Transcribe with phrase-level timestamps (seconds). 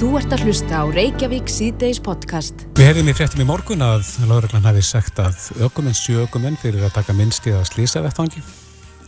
[0.00, 2.62] Þú ert að hlusta á Reykjavík síðdeis podcast.
[2.78, 6.86] Við hefðum í fréttum í morgun að Lóðurglann hafi sagt að ökumenn sjö ökumenn fyrir
[6.86, 8.40] að taka minnst í að slýsa vettvangi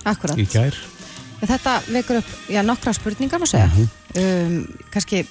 [0.09, 0.37] Akkurat.
[0.37, 0.77] í gær.
[1.43, 3.71] Þetta vekur upp, já, nokkra spurningar má segja.
[3.73, 3.89] Mhm.
[4.21, 5.23] um, kannski,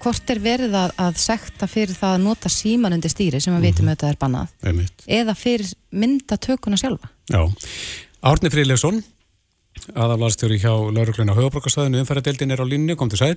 [0.00, 3.66] hvort er verið að, að sekta fyrir það að nota síman undir stýri sem við
[3.66, 3.96] vitum Mhm.
[3.96, 5.02] auðvitað er bannað Einmitt.
[5.08, 7.10] eða fyrir myndatökuna sjálfa?
[7.28, 7.42] Já.
[8.22, 9.02] Árni Fríðleifsson,
[9.96, 13.36] aðalvarstjóri hjá Lóðurglann á höfabrókastæðinu, umferðadeildin er á línni, kom til sæl.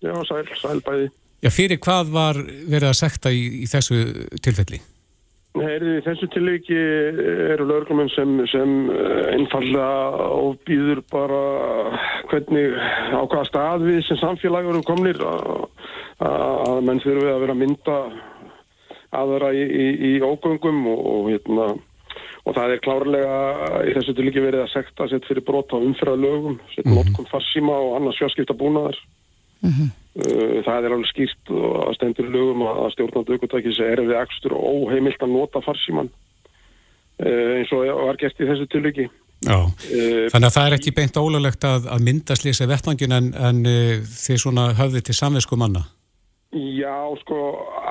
[0.00, 1.10] Já, sæl, sæl bæði.
[1.40, 4.00] Já, fyrir hvað var verið að sekta í, í þessu
[4.44, 4.80] tilfelli?
[5.58, 11.40] Heyrði, í þessu tilviki eru lögurglumenn sem, sem eh, einfallega ofbýður bara
[12.30, 12.76] hvernig
[13.10, 17.96] á hvaða stað við sem samfélag erum komnir að, menn þurfi að vera að mynda
[19.18, 21.66] aðra í, í, í ógöngum og, og, hérna,
[22.46, 23.40] og það er klárlega
[23.90, 27.00] í þessu tilviki verið að sekta sett fyrir brot á umfyrðalögum, sett -hmm.
[27.00, 29.00] notkun farsíma og annars fjarskipta búnaðar.
[29.60, 34.64] Uh, Það er alveg skýrt og stendur lögum að stjórnandi aukvöldakis er við akstur og
[34.88, 39.06] óheimilt að nota farsíman uh, eins og var gert í þessu tilviki.
[39.46, 39.56] Já.
[39.60, 43.62] Uh, Þannig að það er ekki beint ólulegt að, að mynda slýsa vettvangin en, en
[44.10, 45.86] þið svona höfði til samvisku manna.
[46.50, 47.38] Já, sko,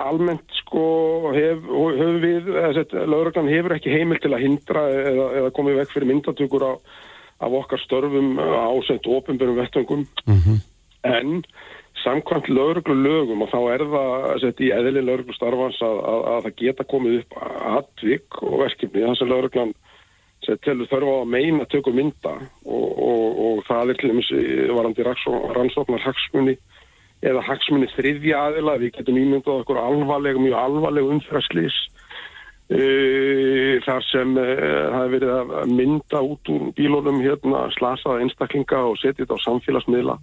[0.04, 0.84] almennt sko
[1.32, 2.50] hef, höfum við,
[3.08, 6.74] lögreglan hefur ekki heimilt til að hindra eða, eða komið vekk fyrir myndatökur á,
[7.48, 10.60] af okkar störfum ásett ofinbjörnum vettvangum Mm
[11.08, 11.44] en
[12.04, 16.42] samkvæmt lögreglu lögum og þá er það sett, í eðli lögreglu starfans að, að, að
[16.48, 17.38] það geta komið upp
[17.76, 19.74] atvik og verkefni að lögreglan
[20.46, 24.34] sett, telur þörfa á að meina tökum mynda og, og, og það er til dæmis
[24.78, 26.58] varandi rannsóknar hagsmunni
[27.20, 31.80] eða hagsmunni þriðja aðila við getum ímyndað okkur alvarlega, mjög alvarlega umfyrirslýs
[32.70, 38.84] Uh, þar sem uh, það hefur verið að mynda út úr bílónum hérna slasaða einstaklinga
[38.92, 40.16] og setja þetta á samfélagsmiðla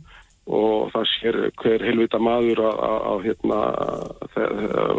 [0.46, 3.58] og það sér hver helvita maður að, hérna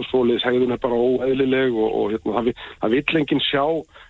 [0.09, 2.49] svoleiðis hegðun er bara óeðlileg og, og hérna það,
[2.81, 3.63] það vill enginn sjá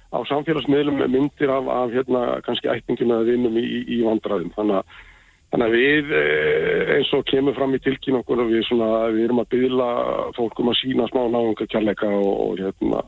[0.08, 5.06] á samfélagsmiðlum myndir af, af hérna kannski ætningum eða vinnum í, í, vandraðum þannig að
[5.48, 6.10] Þannig að við
[6.92, 9.86] eins og kemur fram í tilkyn okkur við, svona, við erum að byggla
[10.36, 13.00] fólkum að sína smá náðunga kjærleika og, og, hérna,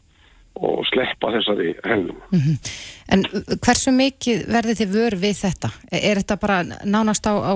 [0.55, 2.21] og sleppa þessari hennum.
[2.31, 2.71] Mm -hmm.
[3.11, 3.25] En
[3.59, 5.73] hversu mikið verður þið vör við þetta?
[5.91, 7.53] Er þetta bara nánast á, á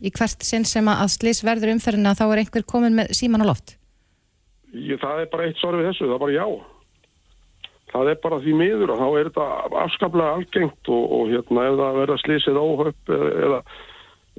[0.00, 3.48] í hvert sinn sem að slís verður umferðina þá er einhver komin með síman á
[3.48, 3.76] loft?
[4.76, 6.46] Ég, það er bara eitt svar við þessu, það er bara já.
[7.92, 11.76] Það er bara því miður og þá er þetta afskaplega algengt og, og hérna ef
[11.80, 13.60] það verður slísið óhöpp eða,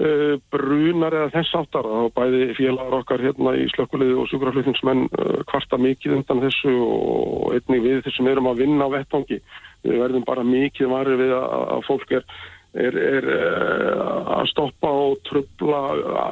[0.03, 5.39] uh, brunar eða þess áttar þá bæði félagar okkar hérna í slökkuleiði og sjúkraflutningsmenn uh,
[5.49, 9.39] kvarta mikið undan þessu og einnig við þessum erum að vinna á vettvangi.
[9.87, 12.29] Við verðum bara mikið að, að fólk er
[12.77, 15.81] er, er uh, að stoppa og tröfla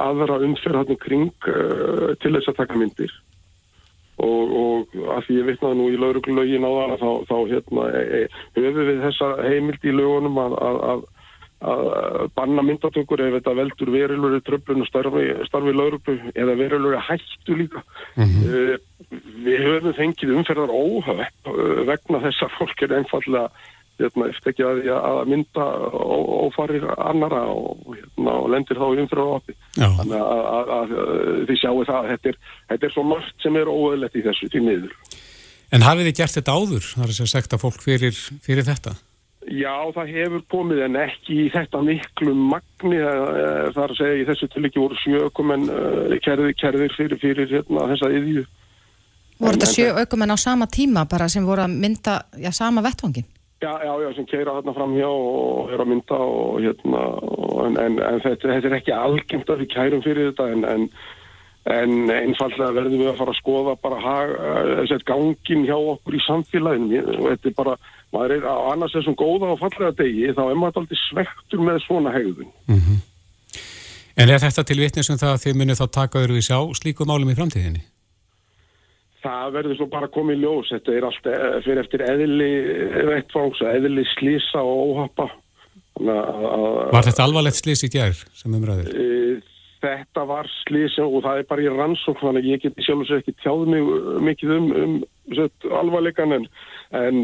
[0.09, 3.13] aðra umferð hann kring uh, til þess að taka myndir
[4.23, 8.21] og, og að því ég vitnaði nú í lauruglögin á það þá, þá hérna, e,
[8.21, 11.03] e, höfum við þessa heimild í lögunum að, að, að,
[11.73, 16.97] að banna myndatökur ef þetta veldur verilur í tröflun og starfi, starfi lauruglu eða verilur
[17.09, 17.83] hættu líka
[18.15, 18.43] mm -hmm.
[18.47, 21.25] uh, við höfum fengið umferðar óhöf
[21.91, 23.49] vegna þess að fólk er einfallega
[23.95, 29.55] Hérna, ekki að, að mynda ófarir annara og, hérna, og lendir þá umfyrir á oppi.
[29.77, 30.93] Þannig að, að, að
[31.47, 32.39] þið sjáu það að þetta er,
[32.73, 34.95] þetta er svo margt sem er óöðlegt í þessu til miður.
[35.71, 36.87] En hafið þið gert þetta áður?
[36.91, 38.95] Það er sem sagt að fólk fyrir, fyrir þetta?
[39.45, 44.25] Já, það hefur komið en ekki í þetta miklu magni það er að segja í
[44.25, 45.67] þessu til ekki voru sjökumenn
[46.25, 48.45] kerðir, kerðir fyrir, fyrir hérna, þessa yðju.
[49.37, 53.27] Voru þetta sjö aukumenn á sama tíma bara sem voru að mynda já, sama vettvangin?
[53.63, 57.03] Já, já, já, sem keira þarna fram hjá og er að mynda og hérna,
[57.63, 60.65] en, en, en þetta, þetta er ekki algengt að við kærum fyrir þetta en,
[61.71, 66.21] en, einfallega verðum við að fara að skoða bara þess að gangin hjá okkur í
[66.27, 67.77] samfélaginu og þetta er bara,
[68.11, 71.81] maður er á annars þessum góða og fallega degi, þá er maður alltaf svektur með
[71.87, 72.53] svona hegðun.
[72.67, 73.03] Mm -hmm.
[74.15, 77.07] En er þetta til vitnisum það að þið munið þá taka öðru við sjá slíku
[77.07, 77.87] málum í framtíðinni?
[79.25, 80.69] Það verður svo bara komið ljós.
[80.69, 81.27] Þetta er allt
[81.65, 82.51] fyrir eftir eðli
[83.09, 85.29] vettfangs, eðli slísa og óhappa.
[85.95, 88.89] Var þetta alvarlegt slís í gerð sem umræður?
[89.85, 93.09] Þetta var slís og það er bara í rannsók þannig að ég get sjálf og
[93.09, 93.89] sér ekki tjáð mig
[94.27, 94.93] mikið um, um
[95.37, 96.47] set, alvarleikan en,
[96.97, 97.21] en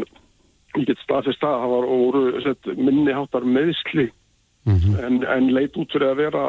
[0.78, 2.22] ég get staðfist að það var voru
[2.78, 4.08] minniháttar meðsli
[4.64, 5.00] mm -hmm.
[5.06, 6.44] en, en leit út fyrir að vera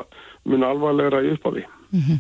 [0.46, 1.66] mun alvarlegra í upphafi.
[1.92, 2.20] Mm -hmm.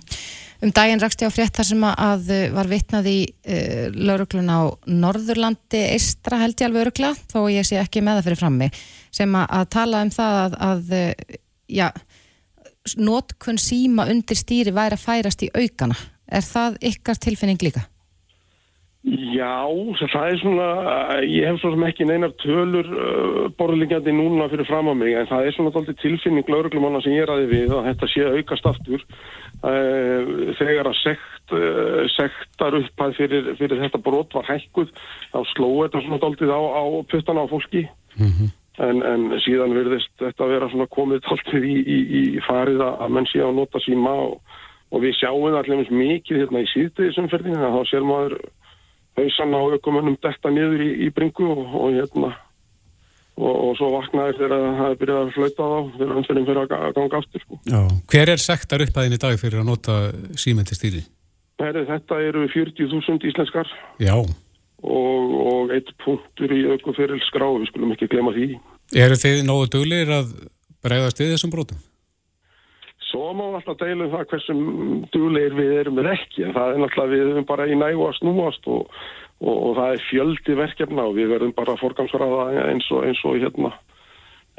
[0.63, 4.71] Um daginn rakst ég á frétt þar sem að var vitnað í uh, lauruglun á
[4.87, 8.69] Norðurlandi eistra held ég alveg örugla, þó ég sé ekki með það fyrir frammi,
[9.11, 10.93] sem að, að tala um það að, að
[11.67, 11.87] já,
[12.95, 15.99] notkun síma undir stýri væri að færast í aukana.
[16.31, 17.83] Er það ykkar tilfinning líka?
[19.03, 19.67] Já,
[19.99, 20.65] það er svona,
[21.27, 25.27] ég hef svo sem ekki neinar tölur uh, borðlingjandi núna fyrir fram á mig, en
[25.27, 29.03] það er svona alltaf tilfinning lauruglumanna sem ég ræði við að þetta sé aukast aftur
[29.03, 34.95] uh, þegar að sekt, uh, sektar upphæð fyrir, fyrir þetta brot var hækkuð,
[35.35, 37.85] þá slóði þetta svona alltaf á, á puttana á fólki,
[38.15, 38.55] mm -hmm.
[38.87, 43.27] en, en síðan verðist þetta vera svona komið alltaf í, í, í farið að menn
[43.27, 44.59] sé að nota síma og,
[44.95, 48.39] og við sjáum allir mikið hérna í síðdegisumferðinu, þá sér maður
[49.19, 52.31] hausan á ökumönnum detta niður í, í bringu og, og hérna
[53.37, 56.95] og, og svo vaknaði þegar það hefði byrjað að flauta á þegar hann fyrir að
[56.97, 57.59] ganga aftur sko.
[58.13, 59.99] Hver er sektar upphæðin í dag fyrir að nota
[60.39, 61.03] símenti stíli?
[61.61, 63.69] Þetta eru 40.000 íslenskar
[64.01, 64.15] Já.
[64.17, 68.55] og, og eitt punktur í ökuferil skrá, við skulum ekki glema því
[68.93, 70.33] Eru þið nógu dölir að
[70.83, 71.79] bregðast við þessum brotum?
[73.13, 74.61] Svo má alltaf deilum það hversum
[75.13, 76.47] dúleir við erum við ekki.
[76.55, 78.87] Það er náttúrulega við erum bara í nægu að snúast og,
[79.37, 83.21] og, og það er fjöldi verkefna og við verðum bara að forgangsraða eins og, eins
[83.29, 83.69] og hérna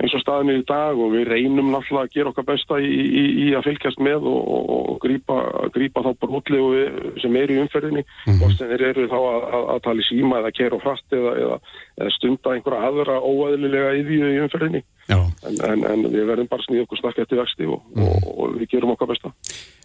[0.03, 3.25] eins og staðinu í dag og við reynum náttúrulega að gera okkar besta í, í,
[3.45, 5.37] í að fylgjast með og, og, og grípa,
[5.75, 8.43] grípa þá brotlegu sem er í umferðinni mm -hmm.
[8.43, 11.35] og þeir eru þá að, að, að tala í síma eða kera og frætt eða,
[11.45, 11.59] eða,
[12.01, 14.83] eða stunda einhverja aðra óæðilega yfir í umferðinni
[15.15, 18.27] en, en, en við verðum bara snýð okkur stakk eftir vexti og, mm -hmm.
[18.35, 19.31] og við gerum okkar besta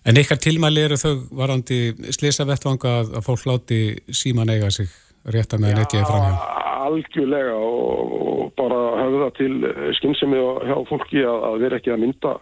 [0.08, 3.80] En ykkar tilmæli eru þau varandi slisa vettvanga að fólk láti
[4.10, 4.88] síman eiga sig
[5.36, 6.56] rétt að meðan ekki er framhjá?
[6.90, 9.54] algjörlega og, og bara höfða til
[10.00, 12.34] skynsemi og hjá fólki að, að vera ekki að mynda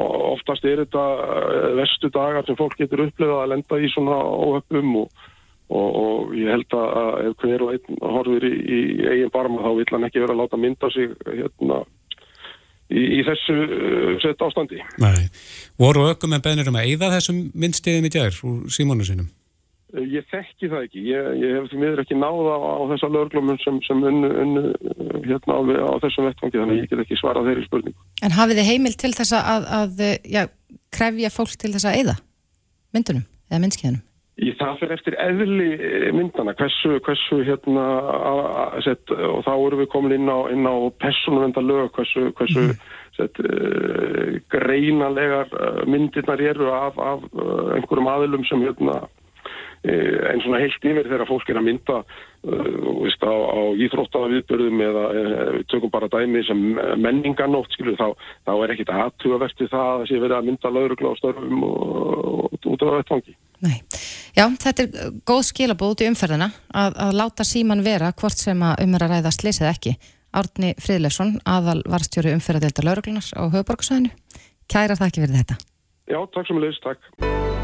[0.00, 4.18] og oftast er þetta eh, vestu dagar sem fólk getur upplegað að lenda í svona
[4.24, 5.26] óhöfum og,
[5.68, 8.80] og, og ég held að ef hver og einn horfir í, í
[9.10, 11.82] eigin barma þá vill hann ekki vera að láta mynda sig hérna
[12.88, 14.80] í, í þessu uh, sett ástandi.
[15.02, 15.28] Nei,
[15.80, 19.28] voru ökkum en bennir um að eigða þessum myndstiðum í djær úr símónu sinum?
[19.92, 21.02] Eh, ég þekki það ekki.
[21.10, 24.62] Ég, ég hef því miður ekki náða á, á þessa löglumum sem, sem unnu, unnu
[24.72, 25.60] eh, hérna á,
[25.92, 28.06] á þessum vettfangi þannig ég get ekki svarað þeirri spurningu.
[28.24, 30.46] En hafið þið heimil til þess að, að já,
[30.96, 32.16] krefja fólk til þess að eða
[32.96, 34.08] myndunum eða myndskíðanum?
[34.42, 37.86] Í það fyrir eftir eðli eh, myndana, hversu, hversu hérna
[38.16, 38.44] að,
[38.88, 42.86] set, og þá eru við komin inn á, á personuvenda lög, hversu, hversu mm.
[43.18, 45.52] set, uh, greinalegar
[45.84, 47.26] myndirnar eru af, af
[47.76, 49.21] einhverjum aðilum sem hérna Eh,
[49.82, 54.82] en svona heilt yfir þegar fólk er að mynda uh, veist, á, á íþróttaða viðbörðum
[54.86, 56.60] eða uh, tökum bara dæmi sem
[57.02, 58.14] menninganótt skilur, þá,
[58.46, 61.66] þá er ekkit aðtugavert við það að það sé verið að mynda laurugla á störfum
[61.66, 63.36] og, út af vettfangi.
[63.62, 63.76] Nei,
[64.38, 68.62] já þetta er góð skilabóð út í umferðina að, að láta síman vera hvort sem
[68.62, 69.96] að umverða ræða slísið ekki.
[70.32, 74.14] Árni Fridlefsson, aðal varstjóri umferðadelta lauruglunar á höfuborgsvæðinu.
[74.70, 75.60] Kæra þakki fyrir þetta.
[76.12, 77.00] Já, takk sem leist, takk.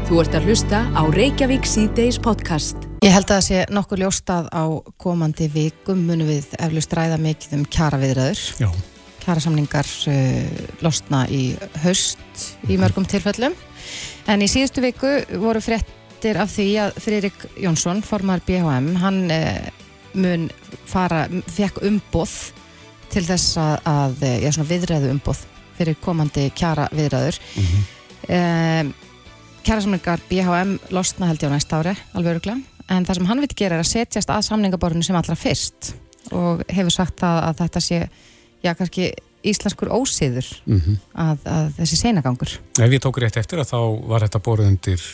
[0.07, 2.87] Þú ert að hlusta á Reykjavík C-Days podcast.
[3.05, 4.65] Ég held að það sé nokkur ljóstað á
[4.97, 8.41] komandi vikum munum við eflust ræða mikið um kjara viðræður.
[8.57, 8.69] Já.
[9.21, 11.43] Kjara samlingar uh, losna í
[11.83, 13.53] haust í mörgum tilfellum.
[14.25, 15.13] En í síðustu viku
[15.43, 19.69] voru fréttir af því að Fririk Jónsson, formar BHM, hann uh,
[20.17, 20.49] mun
[20.89, 22.33] fara, fekk umboð
[23.13, 25.45] til þess að, að já, viðræðu umboð
[25.77, 27.41] fyrir komandi kjara viðræður.
[27.53, 27.87] Mm -hmm.
[28.29, 28.91] Um,
[29.65, 32.59] kjærasamlingar BHM losna held ég á næsta ári, alveg öruglega
[32.89, 35.93] en það sem hann viti gera er að setjast að samlingaborðinu sem allra fyrst
[36.35, 37.99] og hefur sagt að, að þetta sé
[38.63, 39.11] já, kannski
[39.45, 40.95] íslenskur ósiður mm -hmm.
[41.13, 45.05] að, að þessi seinagangur Ef ég tók rétt eftir að þá var þetta borðið undir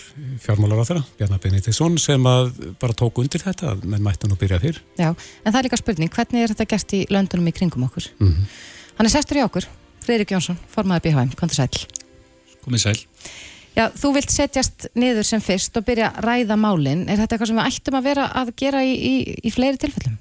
[0.41, 2.50] fjármálar á þeirra, Bjarnar Benítesson sem að
[2.81, 6.10] bara tók undir þetta menn mætti nú byrja fyrr Já, en það er líka spurning,
[6.10, 8.10] hvernig er þetta gert í löndunum í kringum okkur?
[8.19, 8.50] Mm -hmm.
[8.98, 9.67] Hann er sestur í okkur,
[10.01, 12.04] Freirik Jónsson, formadur BHM, kom til sæl
[12.65, 12.98] Komið sæl
[13.75, 17.01] Já, þú vilt setjast niður sem fyrst og byrja að ræða málinn.
[17.12, 20.13] Er þetta eitthvað sem við ættum að vera að gera í, í, í fleiri tilfellum?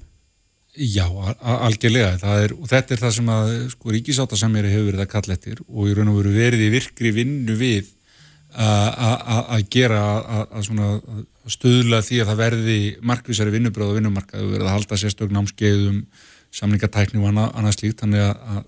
[0.75, 1.05] Já,
[1.39, 2.17] algjörlega.
[2.43, 5.95] Er, þetta er það sem að sko, ríkisáttasamir hefur verið að kalla eftir og í
[5.95, 7.93] raun og veru verið í virkri vinnu við
[8.55, 10.01] að gera
[10.43, 10.69] að
[11.51, 15.97] stöðla því að það verði markvísari vinnubröð og vinnumarkað og verið að halda sérstök námskeiðum,
[16.55, 18.03] samlingatækni og annað, annað slíkt.
[18.03, 18.61] Þannig að, að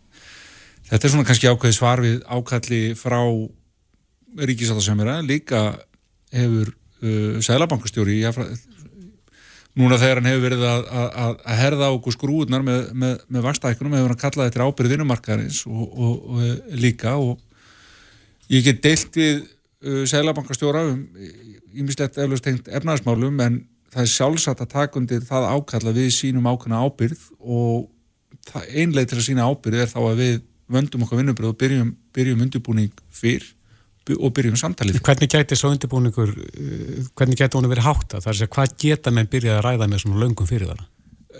[0.89, 3.19] þetta er svona kannski ákveði svar við ákalli frá
[4.37, 5.61] ríkisáttasemjara líka
[6.33, 8.21] hefur uh, sælabankastjóri
[9.77, 13.97] núna þegar hann hefur verið að, að, að herða okkur skrúðnar með, með, með vastækunum
[13.97, 17.37] hefur hann kallað þetta ábyrð vinnumarkaðarins og, og, og líka og
[18.53, 21.01] ég get deilt við uh, sælabankastjóra um
[21.77, 23.59] ímislegt eflaust tengt efnaðismálum en
[23.93, 27.87] það er sjálfsagt að taka undir það ákalla við sínum ákvæmna ábyrð og
[28.73, 30.39] einlega til að sína ábyrð er þá að við
[30.71, 33.45] vöndum okkar vinnubröð og byrjum, byrjum undirbúning fyrr
[34.15, 34.99] og byrjum samtalið.
[35.05, 38.21] Hvernig gæti svo undirbúningur, uh, hvernig gæti hún verið hátta?
[38.23, 40.87] Það er að hvað geta menn byrjað að ræða með svona löngum fyrir þarna?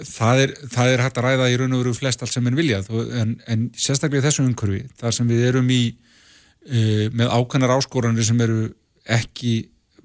[0.07, 2.57] Það er, það er hægt að ræða í raun og veru flest allt sem menn
[2.57, 7.73] viljað en, en sérstaklega í þessu umhverfi þar sem við erum í uh, með ákvæmnar
[7.79, 8.67] áskoranir sem eru
[9.17, 9.55] ekki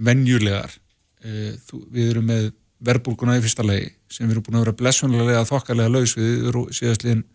[0.01, 1.53] vennjulegar uh,
[1.93, 2.53] við erum með
[2.83, 7.27] verbulguna í fyrsta legi sem við erum búin að vera blessunlega þokkarlega laus við síðastliðin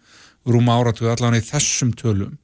[0.48, 2.36] rúma áratu allavega í þessum tölum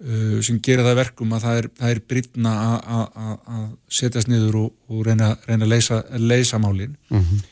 [0.00, 3.66] uh, sem gerir það verkum að það er, það er brýtna að
[4.00, 7.48] setjast niður og, og reyna, reyna að leysa, leysa málin mm -hmm.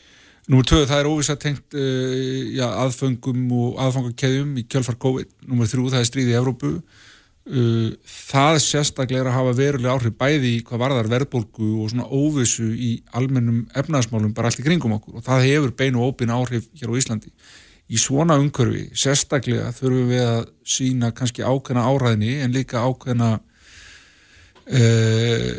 [0.51, 5.29] Númer tvö, það er óvisa tengt uh, aðfengum og aðfangakeðjum í kjölfar COVID.
[5.47, 6.71] Númer þrjú, það er stríði í Evrópu
[7.41, 12.05] Uh, það sérstaklega er að hafa verulega áhrif bæði í hvað varðar verðbólgu og svona
[12.05, 16.35] óvissu í almennum efnaðsmálum bara allt í kringum okkur og það hefur beinu og óbyn
[16.35, 17.33] áhrif hér á Íslandi
[17.91, 20.41] í svona umkörfi, sérstaklega þurfum við að
[20.75, 23.29] sína kannski ákveðna áræðni en líka ákveðna
[24.71, 25.51] uh,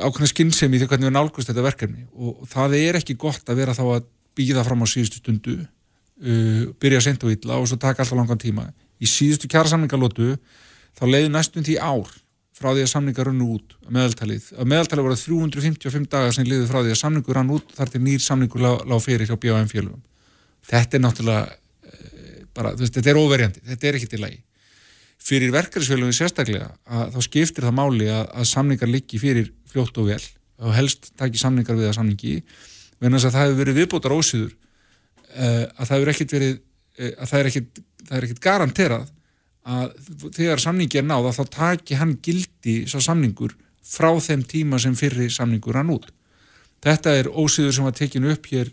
[0.00, 3.76] ákveðna skinnsemi því hvernig við nálgust þetta verkefni og það er ekki gott að vera
[3.76, 8.04] þá að býða fram á síðustu stundu uh, byrja sent og illa og svo taka
[8.04, 8.70] alltaf langan tíma
[9.02, 10.36] í síðustu kjærasamlingalótu
[10.94, 12.08] þá leiði næstum því ár
[12.54, 14.48] frá því að samningar runnu út að meðaltalið.
[14.54, 18.02] Að meðaltalið voru 355 dagar sem liði frá því að samningur rann út þar til
[18.04, 20.02] nýr samningur lág, fyrir hjá BAM fjölugum.
[20.64, 24.38] Þetta er náttúrulega e, bara, veist, þetta er óverjandi, þetta er ekki til lagi.
[25.24, 30.10] Fyrir verkefnisfélagin sérstaklega að þá skiptir það máli að, að samningar liggi fyrir fljótt og
[30.12, 30.22] vel
[30.64, 32.34] og helst taki samningar við að samningi
[33.02, 37.30] venast að það hefur verið viðbótar ósýður e, að það hefur ekkert verið e, að
[37.30, 39.10] það er ekkert, það er ekkert garanterað
[39.64, 44.96] að þegar samningi er náða þá taki hann gildi svo samningur frá þeim tíma sem
[44.96, 46.10] fyrri samningur hann út.
[46.84, 48.70] Þetta er ósýður sem var tekinu upp hér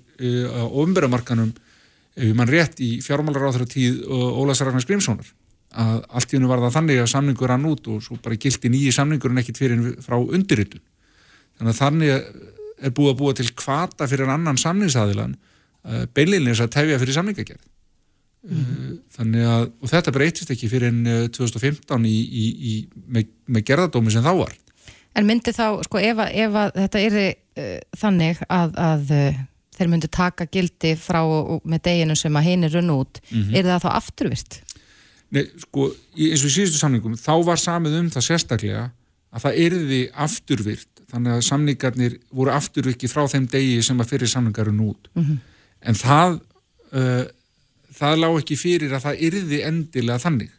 [0.51, 1.53] á umberamarkanum
[2.17, 5.31] ef uh, mann rétt í fjármálaráþra tíð uh, Ólas Ragnars Grímssonar
[5.71, 8.71] að allt í hennu var það þannig að samningur hann út og svo bara gildi
[8.73, 10.81] nýji samningur en ekkit fyrir frá undirritun.
[11.55, 12.11] Þannig að þannig
[12.81, 17.67] er búið að búa til kvata fyrir annan samningsaðilan uh, beilinins að tefja fyrir samningagerð.
[18.41, 18.95] Mm.
[19.13, 22.71] þannig að, og þetta breytist ekki fyrir enn 2015 í, í, í,
[23.13, 24.55] með, með gerðardómi sem þá var
[25.13, 29.13] En myndi þá, sko, ef, ef þetta er uh, þannig að, að
[29.81, 31.19] þeir myndi taka gildi frá
[31.65, 33.57] með deginu sem að heinir runn út, mm -hmm.
[33.57, 34.61] er það þá afturvirt?
[35.31, 38.87] Nei, sko, eins og í síðustu samningum, þá var samið um það sérstaklega
[39.31, 44.31] að það erði afturvirt, þannig að samningarnir voru afturvirki frá þeim degi sem að fyrir
[44.31, 45.37] samningarun út mm -hmm.
[45.89, 46.39] en það
[46.95, 47.25] uh,
[47.95, 50.51] það lág ekki fyrir að það yrði endilega þannig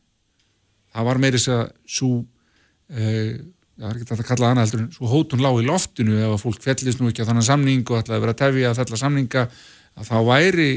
[0.93, 3.35] það var meirins að svo uh,
[3.79, 6.43] það er ekki að kalla annað heldur en svo hótun lág í loftinu ef að
[6.43, 9.45] fólk fellist nú ekki á þannig samning og ætlaði að vera tefja að fella samninga
[9.93, 10.71] að þá væri,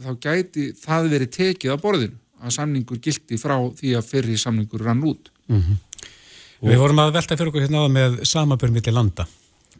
[0.00, 4.84] þá gæti það verið tekið á borðinu að samningur gildi frá því að fyrir samningur
[4.86, 5.86] rann út mm -hmm.
[6.60, 9.26] Við vorum að velta fyrir okkur hérna með samabörn millir landa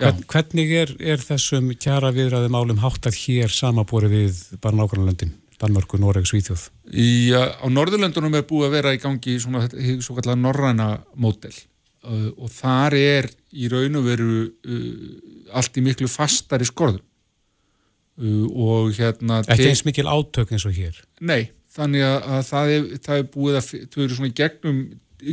[0.01, 5.35] Hvern, Hvernig er, er þessum kjara viðræðum álum háttað hér samabóri við bara nákvæmlega löndin?
[5.61, 6.71] Danmörku, Noreg, Svíþjóð?
[6.89, 9.67] Í, á Norðurlöndunum er búið að vera í gangi svona
[10.01, 11.53] svo kallar norræna mótel
[12.01, 18.95] og þar er í raun og veru uh, allt í miklu fastari skorðum uh, og
[18.97, 20.97] hérna Ekki eins mikil átök eins og hér?
[21.21, 24.81] Nei, þannig að, að það, er, það er búið að þau eru svona gegnum,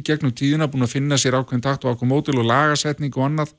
[0.10, 3.56] gegnum tíðina búin að finna sér ákveðin takt og ákveðin mótel og lagasetning og annað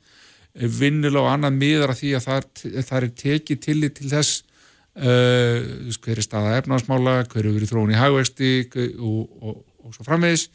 [0.58, 2.46] vinnilega og annað miðar að því að það,
[2.90, 4.40] það er tekið tillit til þess
[4.98, 10.04] uh, hver er staða efnarsmála, hver er verið þróun í hagvexti og, og, og svo
[10.08, 10.48] framvegis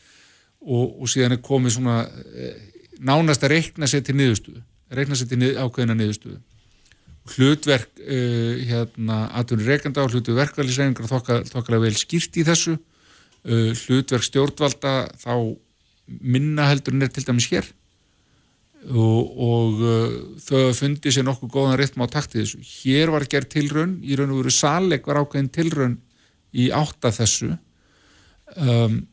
[0.63, 2.55] og, og síðan er komið svona uh,
[3.03, 4.63] nánast að reikna sér til niðurstöðu,
[4.95, 6.39] reikna sér til nið, ákveðina niðurstöðu.
[7.33, 11.11] Hlutverk uh, hérna aðtunni reikanda og hlutverk verkvælisreiningar
[11.51, 12.79] þokkalega vel skýrt í þessu,
[13.43, 15.33] hlutverk stjórnvalda þá
[16.07, 17.65] minna heldur en er til dæmis hér
[18.91, 22.61] og, og uh, þau fundi sér nokkuð góðan ritm á taktið þessu.
[22.83, 25.95] Hér var gerð tilraun, í raun og veru saleg var ákveðin tilraun
[26.51, 27.53] í átta þessu.
[28.59, 29.03] Um,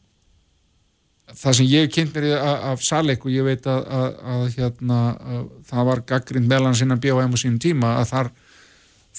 [1.36, 5.00] það sem ég kynnt mér af saleg og ég veit að, að, að, hérna,
[5.34, 8.30] að það var gaggrind meðlan sinna BHM og sínum tíma að þar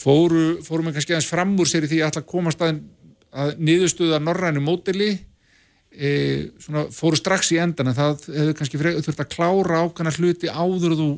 [0.01, 2.81] fóru, fóru með kannski aðeins fram úr sér í því að komast að
[3.61, 5.11] niðurstuða norrænu mótili
[5.91, 6.11] e,
[6.59, 10.97] svona, fóru strax í endan en það hefur kannski þurft að klára ákvæmna hluti áður
[10.99, 11.09] þú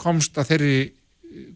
[0.00, 0.76] komst að, þeirri,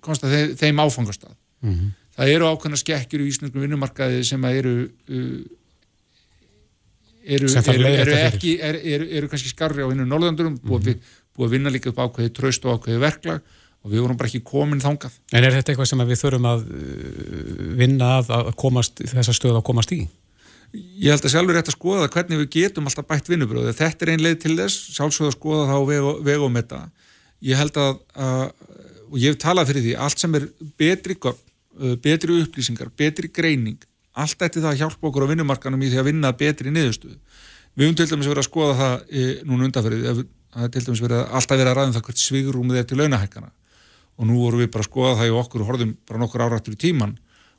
[0.04, 1.94] komst að þeim áfangastað mm -hmm.
[2.18, 5.40] það eru ákvæmna skekkjur í Íslandum vinnumarkaði sem eru uh,
[7.26, 10.68] eru, eru, eru ekki eru kannski skarri á hinnu norðandurum mm -hmm.
[10.70, 13.40] búið, búið að vinna líka upp ákveði tröst og ákveði verklag
[13.82, 15.14] og við vorum bara ekki komin þángað.
[15.32, 16.62] En er þetta eitthvað sem við þurfum að
[17.78, 20.06] vinna að, að komast, þessa stöð að komast í?
[20.74, 24.12] ég held að sjálfur rétt að skoða hvernig við getum alltaf bætt vinnubröðu þetta er
[24.12, 26.80] ein leið til þess, sjálfsögða að skoða þá veg og, veg og metta
[27.46, 28.42] ég held að, að
[29.06, 31.36] og ég hef talað fyrir því, allt sem er betri uh,
[32.02, 33.78] betri upplýsingar, betri greining
[34.22, 37.18] allt eftir það að hjálpa okkur á vinnumarkanum í því að vinna betri niðurstöðu.
[37.76, 40.20] Við höfum til dæmis verið að skoða það e, núna undanferðið,
[40.56, 42.86] það er til dæmis verið að alltaf verið að ræða um það hvert svigrúmið er
[42.88, 43.50] til launahækana
[44.16, 46.76] og nú vorum við bara að skoða það í okkur og horfum bara nokkur árættur
[46.76, 47.12] í tíman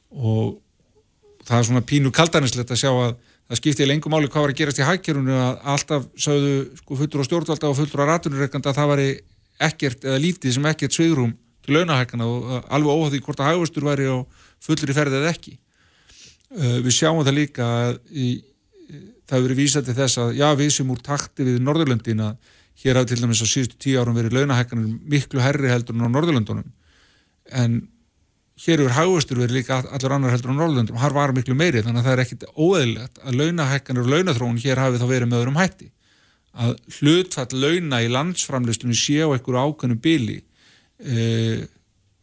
[0.09, 0.57] og
[1.45, 3.11] það er svona pínu kaldaninslegt að sjá að
[3.47, 7.23] það skipti lengum máli hvað var að gerast í hækjörunu að alltaf sögðu sko, fullur
[7.23, 9.03] á stjórnvalda og fullur á ratunurreikanda að það var
[9.67, 14.09] ekkert eða lítið sem ekkert svigrum til launahækana og alveg óháði hvort að hægustur væri
[14.09, 14.17] á
[14.63, 15.55] fullur í ferðið eða ekki.
[16.47, 18.27] Uh, við sjáum það líka að í,
[19.27, 22.53] það hefur verið vísað til þess að já við sem úr takti við Norðurlöndin að
[22.83, 26.13] hér hafði til dæmis á síðustu tíu árum verið launahækkanir miklu herri heldur en á
[26.13, 26.69] Norðurlöndunum.
[27.51, 27.77] En
[28.63, 32.01] hér hefur haugustur verið líka allur annar heldur á Norðurlöndum, har var miklu meiri þannig
[32.01, 35.59] að það er ekkit óeðlilegt að launahækkanir og launathróun hér hafi þá verið með öðrum
[35.59, 35.91] hætti.
[36.57, 40.39] Að hlutfall launa í landsframlistunni sé á einhverju ákveðnu bíli
[41.03, 41.67] eh,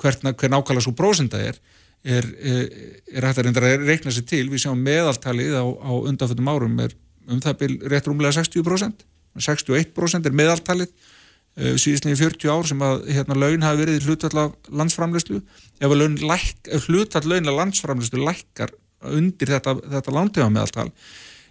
[0.01, 1.61] hvern, hvern ákala svo prósenda er
[2.05, 2.69] er, er,
[3.09, 4.45] er hægt að reynda að reikna sér til.
[4.53, 6.95] Við sjáum meðaltalið á, á undanfjöldum árum er
[7.31, 9.05] um það bíl rétt rúmlega 60%
[9.41, 14.43] 61% er meðaltalið uh, síðustlega í 40 ár sem að hérna, laun hafi verið hlutall
[14.45, 15.97] af landsframleyslu ef,
[16.79, 18.75] ef hlutall laun af landsframleyslu lækkar
[19.15, 20.89] undir þetta, þetta landtöfa meðaltal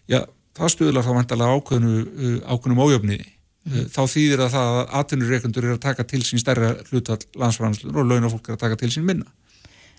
[0.09, 0.23] já,
[0.57, 3.89] það stuðlar þá vantalega ákveðinu, uh, ákveðnum ójöfniði mm.
[3.93, 8.11] þá þýðir að það að atvinnureikundur er að taka til sín stærra hlutall landsframleyslu og
[8.13, 9.27] launafólk er að taka til sín minna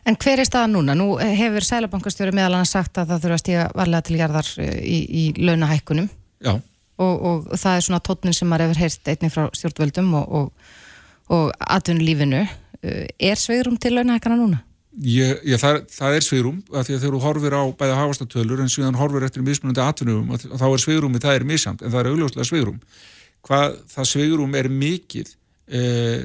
[0.04, 0.96] En hver er staðan núna?
[0.98, 4.98] Nú hefur Sælabankastjóri meðal hann sagt að það þurfa að stíga varlega til gerðar í,
[5.08, 6.10] í launahækkunum.
[6.44, 10.68] Og, og það er svona tótnin sem maður hefur heyrst einnig frá stjórnvöldum og, og,
[11.34, 14.60] og atvinnulífinu uh, er sveirum til launahækana núna?
[15.02, 18.60] Ég, ég, það, það er sveirum að því að þegar þú horfir á bæða hafastartölur
[18.62, 21.98] en síðan horfir eftir mismunandi atvinnum og þá er sveirumi, það er misjamt en það
[22.04, 22.76] er augljóslega sveirum
[23.48, 25.32] hvað það sveirum er mikið
[25.66, 25.80] e,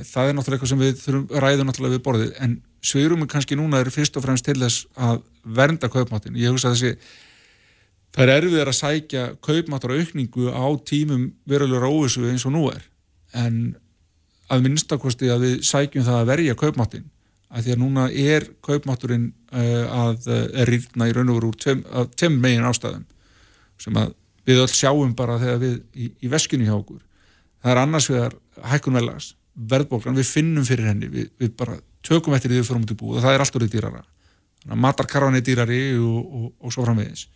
[0.05, 3.57] það er náttúrulega eitthvað sem við þurfum, ræðum náttúrulega við borðið en sveirum er kannski
[3.59, 6.95] núna er fyrst og fremst til þess að vernda kaupmáttin ég hugsa þessi
[8.15, 12.82] það er erfið að sækja kaupmáttar aukningu á tímum verulegur óvissu eins og nú er.
[13.38, 13.75] En
[14.49, 17.10] að minnstakosti að við sækjum það að verja kaupmáttin
[17.49, 21.60] að því að núna er kaupmátturinn uh, að er rýrna í raun og veru úr
[21.62, 23.06] tveim, tveim megin ástæðum
[23.82, 24.13] sem að
[24.49, 27.01] við öll sjáum bara þegar við í, í veskinu hjá okkur.
[27.62, 28.36] Það er annars vegar
[28.71, 29.34] hækkunvelas
[29.69, 32.97] verðbóklan, við finnum fyrir henni við, við bara tökum eftir því við fyrir um til
[32.99, 34.03] búið og það er allt orðið dýrara.
[34.75, 37.27] Matarkarvan er dýrari og, og, og svo framvegis.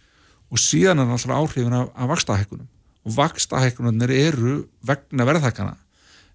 [0.54, 2.70] Og síðan er náttúrulega áhrifin af, af vakstahækkunum
[3.04, 5.76] og vakstahækkunum eru vegna verðhækkana.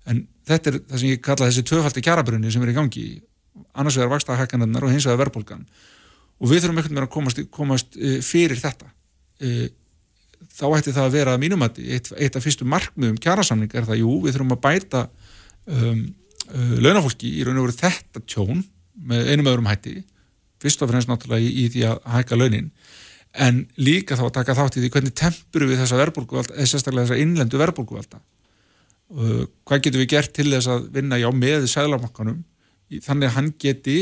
[0.08, 3.06] En þetta er það sem ég kalla þessi tvöfaldi kjarabrunni sem er í gangi.
[3.78, 5.64] Annars vegar vakstahækkanarnar og hins vegar verðbólgan.
[6.38, 8.90] Og við þurfum einhvern veginn að komast, komast uh, fyrir þetta.
[9.42, 9.66] Uh,
[10.58, 14.14] þá ætti það að vera mínumatti eitt, eitt af fyrstu markmiðum kjarasamning er það, jú,
[14.24, 15.02] við þurfum að bæta
[15.66, 16.04] um,
[16.84, 18.62] launafólki í raun og veru þetta tjón
[19.08, 20.00] með einum öðrum hætti.
[20.62, 22.70] Fyrst og fremst náttúrulega í, í því að hækka launin.
[23.38, 27.11] En líka þá að taka þátt í því hvernig tempuru við þessa verbulguvalda, eða sérstaklega
[27.11, 32.40] þessa innlendu verbulguvalda uh, hvað getur við gert til þess að vinna já með sæðlamakkanum
[33.04, 33.98] þannig að hann geti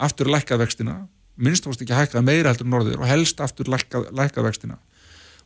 [0.00, 0.96] aftur lækkað vextina
[1.36, 4.78] minnst ást ekki að hækka meira heldur norður og helst aftur lækkað, lækkað vextina.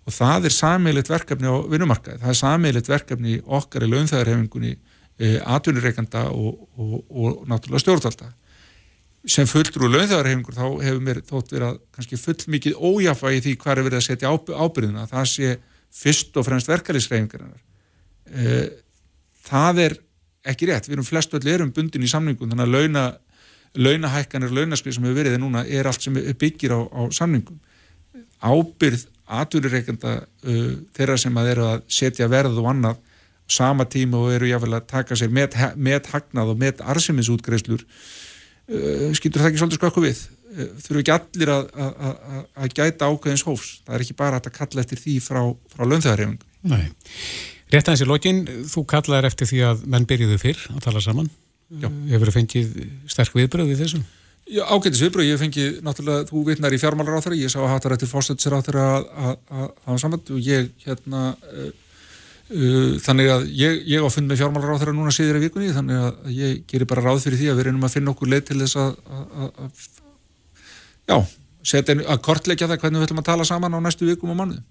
[0.06, 4.76] Og það er sammeilitt verkefni á vinnumarkaði, það er sammeilitt verkefni okkar í launþæðarhefingunni
[5.20, 8.30] atvinnureikanda og, og, og, náttúrulega stjórnvalda.
[9.28, 13.56] Sem fullur úr launþjóðarhefingur þá hefur mér þótt verið að kannski full mikið ójafægi því
[13.61, 15.50] hvað er verið að setja ábyrðina það sé
[15.90, 17.61] fyrst og fremst verkefælisreifingarinnar
[18.33, 18.54] e,
[19.44, 19.96] það er
[20.48, 23.04] ekki rétt, við erum flest öll erum bundin í samningum þannig að launa,
[23.76, 27.61] launahækkanir launaskrið sem hefur verið núna er allt sem byggir á, á samningum.
[28.40, 33.02] Ábyrð atvinnureikanda uh, þeirra sem að eru að setja verð og annað
[33.52, 39.08] sama tíma og eru jáfnvel að taka sér met, met hagnað og met arsimisútgreislur uh,
[39.16, 40.22] skýtur það ekki svolítið skakku við?
[40.50, 44.40] Uh, þurfu ekki allir að, að, að, að gæta ákveðins hófs, það er ekki bara
[44.42, 45.42] að kalla eftir því frá,
[45.74, 46.86] frá löndþæðarhefing Nei,
[47.72, 51.30] rétt aðeins í lokin þú kallaðir eftir því að menn byrjuðu fyrr að tala saman,
[51.70, 51.88] Já.
[52.10, 52.72] hefur þið fengið
[53.10, 54.08] sterk viðbröð við þessum?
[54.50, 57.70] Já, ágættis viðbröð, ég fengi náttúrulega, þú vitnar í fjármálar á þeirra, ég sá að
[57.70, 59.36] hattar eftir þeirra að
[59.86, 61.68] hafa saman og ég hérna uh, uh,
[62.50, 66.00] þannig að ég, ég á fund með fjármálar á þeirra núna síður í vikunni, þannig
[66.02, 68.58] að ég gerir bara ráð fyrir því að við reynum að finna okkur leið til
[68.64, 68.90] þess að
[71.06, 71.16] já,
[71.62, 74.66] setja að kortleikja það hvernig við ætlum að tala saman á næstu vikum og mánuðum.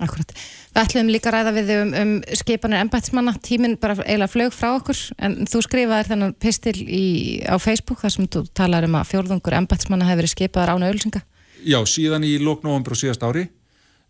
[0.00, 0.32] Akkurat.
[0.72, 4.70] Við ætlum líka að ræða við um, um skipanir embætsmanna, tíminn bara eiginlega flög frá
[4.72, 7.04] okkur, en þú skrifaðir þennan pistil í,
[7.44, 11.22] á Facebook þar sem þú talar um að fjórðungur embætsmanna hefur verið skipaðar án auðvilsinga.
[11.68, 12.96] Já, síðan í lóknóambur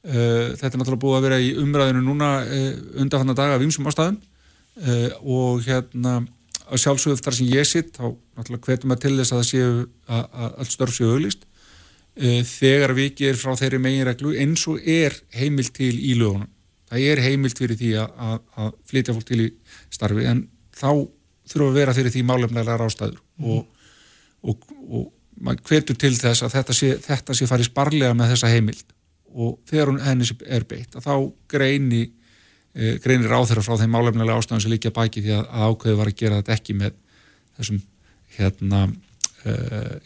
[0.00, 2.68] þetta er náttúrulega búið að vera í umræðinu núna uh,
[3.02, 4.20] undanfanna daga af ymsum ástæðum.
[4.80, 6.20] Uh, og hérna
[6.70, 8.06] að sjálfsögðu þar sem ég sitt þá
[8.38, 9.70] náttúrulega hvetum að til þess að það séu
[10.16, 11.46] að allt störf séu auglist
[12.46, 16.50] þegar vikið er frá þeirri meginreglu eins og er heimilt til í lögunum.
[16.90, 19.48] Það er heimilt fyrir því að, að, flytja fólk til í
[19.94, 20.42] starfi en
[20.74, 20.90] þá
[21.50, 23.20] þurfa að vera fyrir því málefnilega ástæður.
[23.38, 23.50] Mm.
[23.54, 23.92] og,
[24.42, 25.06] og, og
[25.40, 28.94] maður hvetur til þess að þetta sé, þetta sé farið sparlega með þessa heimild
[29.34, 31.14] og þegar hún henni er beitt að þá
[31.52, 36.00] greini e, greinir áþurra frá þeim málefnilega ástæðan sem líka bæki því að, að ákveði
[36.00, 36.98] var að gera þetta ekki með
[37.58, 37.80] þessum
[38.38, 38.82] hérna
[39.44, 39.54] e,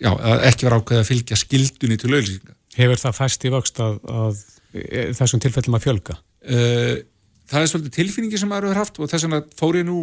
[0.02, 0.10] já,
[0.50, 2.58] ekki var ákveði að fylgja skildunni til auðlýsinga.
[2.74, 6.20] Hefur það fæst í vöxt að, að e, þessum tilfellum að fjölga?
[6.44, 6.96] Uh,
[7.50, 9.98] það er svolítið tilfinningi sem maður hefur haft og þess vegna fór ég nú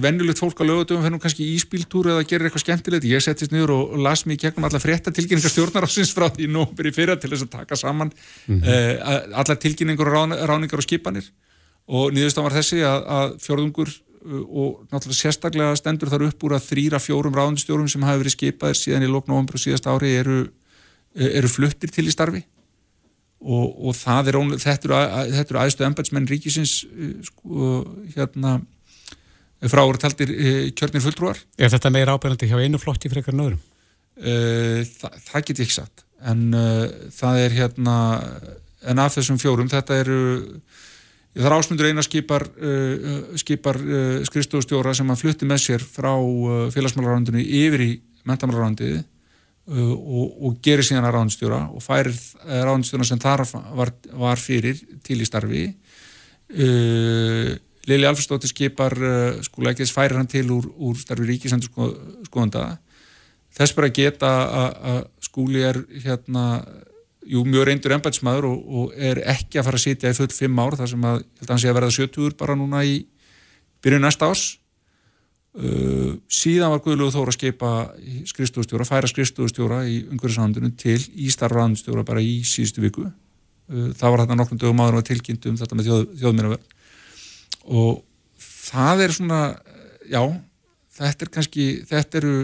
[0.00, 3.74] vennulegt fólk á lögutöfum fyrir nú kannski íspíltúr eða gerir eitthvað skemmtilegt, ég settist niður
[3.74, 7.32] og, og las mér gegnum alla frétta tilkynningar stjórnarásins frá því nú byrjið fyrra til
[7.34, 8.64] þess að taka saman mm -hmm.
[8.64, 11.28] uh, alla tilkynningar og rán, ráningar og skipanir.
[11.86, 16.56] Og nýðustan var þessi að, að fjórðungur uh, og náttúrulega sérstaklega stendur þar upp úr
[16.56, 20.48] að þrýra fjórum ráðundstjórum sem hafi verið skipaðir síðan í lóknóumbru síðast ári eru,
[21.14, 22.44] eru fluttir til í starfi
[23.40, 24.98] og, og það er ónlega, þetta eru,
[25.36, 27.72] þetta eru aðstöð embætsmenn ríkisins eh, sko,
[28.14, 28.58] hérna
[29.70, 31.40] frá ára taldir eh, kjörnir fulltrúar.
[31.60, 33.66] Er þetta meira ábyrgandi hjá einu flotti frekar en öðrum?
[34.20, 36.82] Uh, það, það get ég ekki satt en uh,
[37.16, 37.94] það er hérna
[38.90, 40.18] en af þessum fjórum þetta eru
[41.32, 43.78] það er ásmundur eina skipar uh, skipar
[44.28, 46.10] skrifstofustjóra sem að flutti með sér frá
[46.74, 47.88] félagsmálararandunni yfir í
[48.28, 49.19] mentamálararandið Uh,
[49.70, 53.44] og, og gerir síðan að ráðnstjóra og færir uh, ráðnstjóra sem þar
[53.78, 55.66] var, var fyrir til í starfi.
[56.50, 57.54] Uh,
[57.88, 61.90] Lili Alfarsdóttir skipar uh, skóleikis færir hann til úr, úr starfi ríkisendur sko,
[62.26, 62.64] skoðanda
[63.56, 64.30] þess bara geta
[64.84, 66.44] að skúli er hérna
[67.26, 70.60] jú, mjög reyndur ennbætsmaður og, og er ekki að fara að sitja í full fimm
[70.62, 72.96] ár þar sem að, held að hann sé að verða 70 bara núna í
[73.84, 74.44] byrju næsta ás
[75.50, 77.70] Uh, síðan var Guðlúður Þóra að skipa
[78.30, 83.08] skrifstofustjóra, færa skrifstofustjóra í umhverfisáhandunum til Ístarraðanstjóra bara í síðustu viku.
[83.66, 86.76] Uh, það var þetta nokkrum dögum áður og tilkynntum þetta með þjóð, þjóðminnaverð
[87.80, 87.98] og
[88.46, 89.40] það er svona
[90.06, 90.22] já,
[91.00, 92.34] þetta er kannski þetta eru,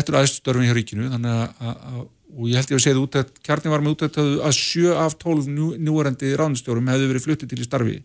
[0.00, 2.04] eru aðstörfin hjá ríkinu að, að
[2.36, 5.14] og ég held ég að segja út að kjarni var með út að sjö af
[5.20, 7.96] tólf núarendi ráðnstjórum hefðu verið fluttið til í starfi.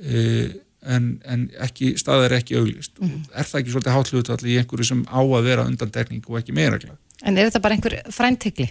[0.00, 0.52] Eða
[0.84, 3.18] en, en ekki, staðar er ekki auglist mm.
[3.24, 6.40] og er það ekki svolítið hátluðvall í einhverju sem á að vera undan tekník og
[6.40, 6.96] ekki meira klar.
[7.24, 8.70] En er þetta bara einhver fræntikli?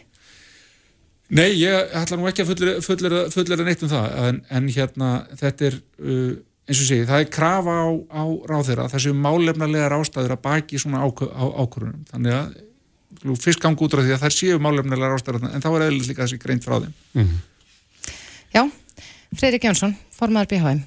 [1.33, 5.77] Nei, ég ætla nú ekki að fullera neitt um það en, en hérna þetta er
[6.03, 6.33] uh,
[6.67, 11.03] eins og segi, það er krafa á, á ráðherra þessu málefnarlegar ástæður að baki svona
[11.03, 15.69] ákvörunum þannig að fyrst gang út á því að það séu málefnarlegar ástæður en þá
[15.73, 17.35] er eða líka þessi greint frá þeim mm.
[18.53, 18.63] Já,
[19.33, 20.83] Freirik Jónsson, formadur BHM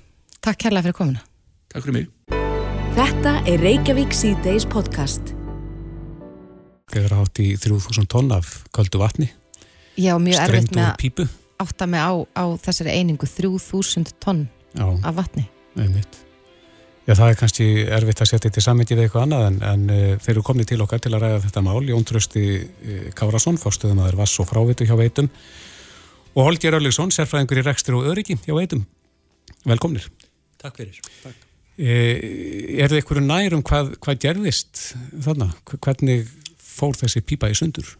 [0.47, 1.23] Takk kærlega fyrir komuna.
[1.75, 2.05] Takk fyrir mig.
[2.95, 5.33] Þetta er Reykjavík C-Days podcast.
[6.95, 9.27] Er átt í 3000 tonn af köldu vatni.
[9.99, 11.25] Já, mjög erfitt með að
[11.65, 14.45] átta mig á, á þessari einingu 3000 tonn
[14.77, 15.49] Já, af vatni.
[15.75, 16.21] Einmitt.
[17.09, 17.67] Já, það er kannski
[17.99, 20.71] erfitt að setja þetta í samviti við eitthvað annað en, en uh, þeir eru komnið
[20.71, 21.81] til okkar til að ræða þetta mál.
[21.91, 25.33] Jón Trösti uh, Kárasson, fástuðum að það er vass og frávitu hjá veitum
[26.37, 28.87] og Holger Örleksson, sérfræðingur í rekstur og öryggi hjá veitum.
[29.67, 30.07] Velkomnir.
[30.67, 30.99] Takk fyrir.
[31.23, 31.45] Takk.
[31.77, 31.93] E,
[32.81, 34.83] er það einhverju nær um hvað, hvað gerðist
[35.23, 35.51] þarna?
[35.77, 37.91] Hvernig fór þessi pípa í sundur?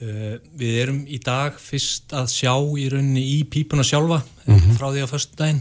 [0.00, 4.76] Uh, við erum í dag fyrst að sjá í rauninni í pípuna sjálfa mm -hmm.
[4.78, 5.60] frá því á förstu daginn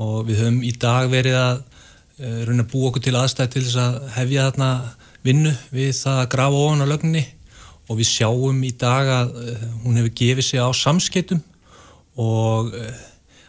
[0.00, 3.64] og við höfum í dag verið að uh, rauninni að búa okkur til aðstæð til
[3.66, 4.70] þess að hefja þarna
[5.28, 7.24] vinnu við það að grafa ofan á lögninni
[7.88, 9.36] og við sjáum í dag að
[9.84, 11.42] hún hefur gefið sig á samskeitum
[12.16, 12.72] og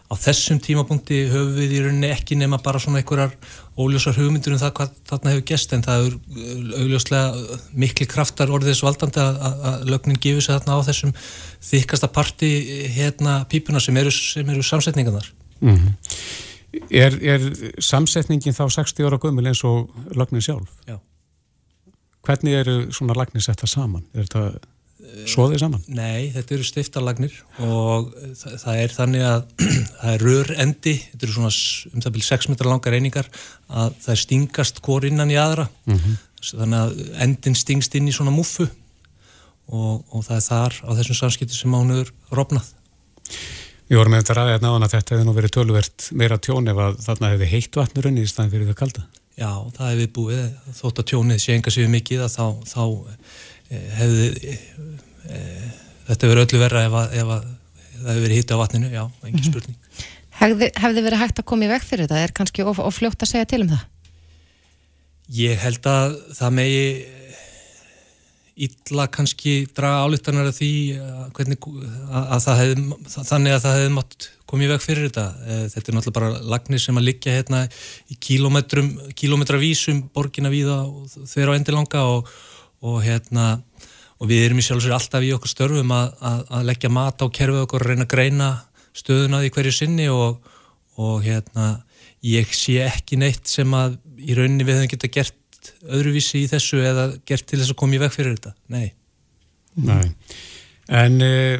[0.07, 3.33] á þessum tímapunkti höfum við í rauninni ekki nema bara svona einhverjar
[3.75, 8.07] óljósar hugmyndur um það hvað þarna hefur gest en það er uh, augljóslega uh, mikli
[8.09, 11.15] kraftar orðis valdandi að, lögnin gefur sig þarna á þessum
[11.71, 12.51] þykasta parti
[12.95, 15.27] hérna pípuna sem eru, sem eru samsetningarnar
[15.59, 16.15] mm -hmm.
[16.89, 17.51] er, er
[17.83, 20.71] samsetningin þá 60 ára gömul eins og lögnin sjálf?
[20.87, 20.99] Já
[22.27, 24.03] Hvernig eru svona lagnir setta saman?
[24.13, 24.59] Er þetta
[25.27, 25.83] Svoðið saman?
[25.91, 27.35] Nei, þetta eru stiftarlagnir
[27.65, 29.43] og það, það er þannig að
[29.99, 31.51] það er rörendi, þetta eru svona
[31.91, 33.29] um það byrju 6 metrar langar einingar
[33.67, 36.17] að það er stingast hvort innan í aðra mm -hmm.
[36.49, 38.67] þannig að endin stingst inn í svona muffu
[39.67, 42.71] og, og það er þar á þessum samskiptu sem ánur rofnað.
[43.87, 46.79] Við vorum með þetta ræðið náðan að þetta hefði nú verið tölvert meira tjón ef
[46.83, 49.03] að þarna hefði heitt vatnur unni í staðin fyrir það kalda.
[49.37, 50.41] Já, það hefði búið
[50.79, 52.83] þótt að tjónið sé enga sér mikið að þá, þá
[53.99, 54.57] hefði
[55.29, 55.41] e,
[56.09, 57.43] þetta verið öllu verra ef að, ef að
[57.97, 59.49] það hefur verið hitt á vatninu, já, engin Mhm.
[59.51, 59.77] spurning
[60.37, 62.23] Hefði, hefði verið hægt að koma í veg fyrir þetta?
[62.27, 63.85] Er kannski of, of fljótt að segja til um það?
[65.33, 66.83] Ég held að það megi
[68.57, 71.57] illa kannski draga álítanar af því að, hvernig,
[72.09, 72.85] að, að það hefði,
[73.29, 75.25] þannig að það hefði mátt komið í veg fyrir þetta.
[75.45, 77.59] Eh, Þetta er náttúrulega bara lagnir sem að liggja hérna
[78.09, 82.31] í kílómetrum, kílómetravísum borgina víða og þeir á endilanga og,
[82.81, 83.45] og hérna
[84.17, 87.25] og við erum í sjálfsögur alltaf í okkur störfum að, að, að leggja mat á
[87.39, 88.49] kerfið okkur og reyna að greina
[88.97, 90.39] stöðuna því hverju sinni og,
[90.97, 91.67] og hérna
[92.25, 96.81] ég sé ekki neitt sem að í rauninni við höfum geta gert öðruvísi í þessu
[96.81, 98.53] eða gert til þess að koma í veg fyrir þetta.
[98.73, 98.87] Nei.
[99.77, 100.13] Nei.
[100.87, 101.59] En uh,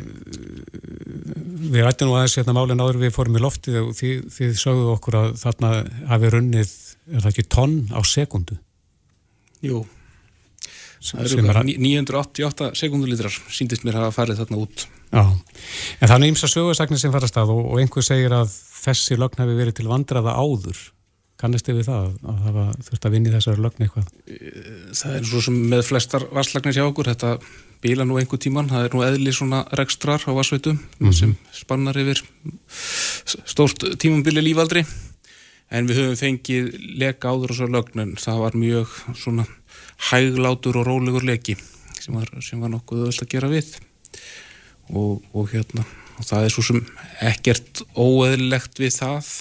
[1.68, 4.94] við rættum nú aðeins hérna málinn áður við fórum í loftið og þið, þið sögðu
[4.94, 5.72] okkur að þarna
[6.14, 6.74] hafi runnið,
[7.12, 8.58] er það ekki tonn á sekundu?
[9.66, 9.84] Jú,
[11.00, 14.88] sem er að- 988 sekundulítrar síndist mér hafa farið þarna út.
[15.14, 15.24] Já,
[16.02, 19.60] en þannig ímsa sögursagnir sem fara að og, og einhver segir að þessi lögn hefur
[19.62, 20.78] verið til vandraða áður.
[21.38, 24.08] Kannist við það að hafa þurft að vinna í þessari lögn eitthvað?
[24.98, 27.38] Það er svo sem með flestar varslagnir hjá okkur, þetta
[27.84, 30.80] bíla nú einhver tíman, það er nú eðli svona rekstrar á vassveitum
[31.14, 32.24] sem spannar yfir
[33.46, 34.82] stórt tímambili lífaldri
[35.70, 39.46] en við höfum fengið leka áður á svo lögn en það var mjög svona
[40.12, 41.56] hæglátur og rólegur leki
[42.00, 43.74] sem var, sem var nokkuð öll að gera við
[44.94, 45.84] og, og hérna
[46.18, 46.80] og það er svo sem
[47.28, 49.32] ekkert óeðlilegt við það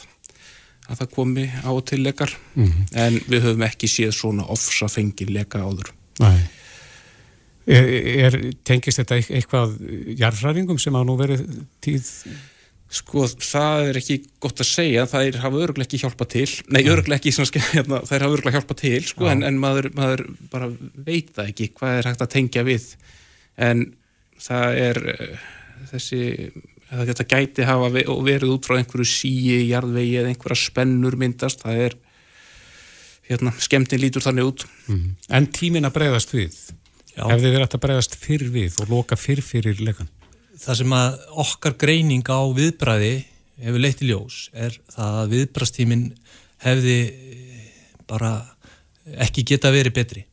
[0.87, 5.63] að það komi á til lekar en við höfum ekki séð svona ofsa fengið leka
[5.67, 5.93] áður
[6.23, 6.39] Nei.
[7.67, 7.89] Er,
[8.27, 9.73] er, tengist þetta eit- eitthvað
[10.21, 11.43] jarðfræðingum sem hafa nú verið
[11.83, 12.07] tíð?
[12.87, 16.85] Sko, það er ekki gott að segja, það er, hafa örgulega ekki hjálpað til, nei,
[16.87, 20.23] örgulega ekki, svona, hérna, það er hafa örgulega hjálpað til, sko, en, en maður, maður
[20.53, 22.87] bara veit það ekki hvað er hægt að tengja við,
[23.67, 23.83] en
[24.47, 25.51] það er eh,
[25.91, 26.23] þessi,
[26.93, 32.01] þetta gæti hafa verið út frá einhverju síi, jarðvegi eða einhverja spennur myndast, það er,
[33.27, 34.67] hérna, skemmtin lítur þannig út.
[35.35, 36.55] En tímin að bregðast við?
[37.17, 37.25] Já.
[37.33, 40.11] Hefði verið hægt að bregðast fyrr við og loka fyrr fyrir lekan?
[40.57, 43.15] Það sem að okkar greining á viðbræði
[43.63, 46.07] hefur leitt í ljós er það að viðbræðstímin
[46.65, 47.67] hefði eh,
[48.09, 48.33] bara
[49.27, 50.25] ekki geta verið betri.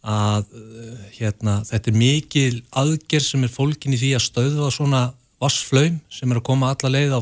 [0.00, 5.02] Að eh, hérna, þetta er mikil aðgerð sem er fólkin í því að stöðva svona
[5.40, 7.20] vassflaum sem er að koma alla leið á,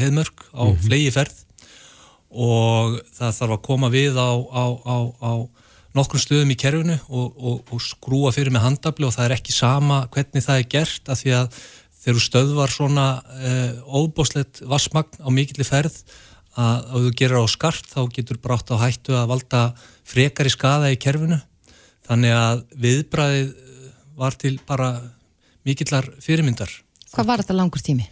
[0.00, 1.44] heiðmörk á mm flegi ferð
[2.28, 5.32] og það þarf að koma við á, á, á, á
[5.96, 9.54] nokkrum stöðum í kerfinu og, og, og skrúa fyrir með handabli og það er ekki
[9.56, 11.60] sama hvernig það er gert af því að
[11.98, 15.98] þegar þú stöðvar svona uh, óbóslegt vassmagn á mikilli ferð
[16.58, 19.62] að ef þú gerir á skart þá getur brátt á hættu að valda
[20.08, 21.38] frekari skada í kerfinu
[22.08, 24.88] þannig að viðbræðið eh, var til bara
[25.68, 26.72] mikillar fyrirmyndar
[27.12, 28.08] Hvað var þetta langur tími?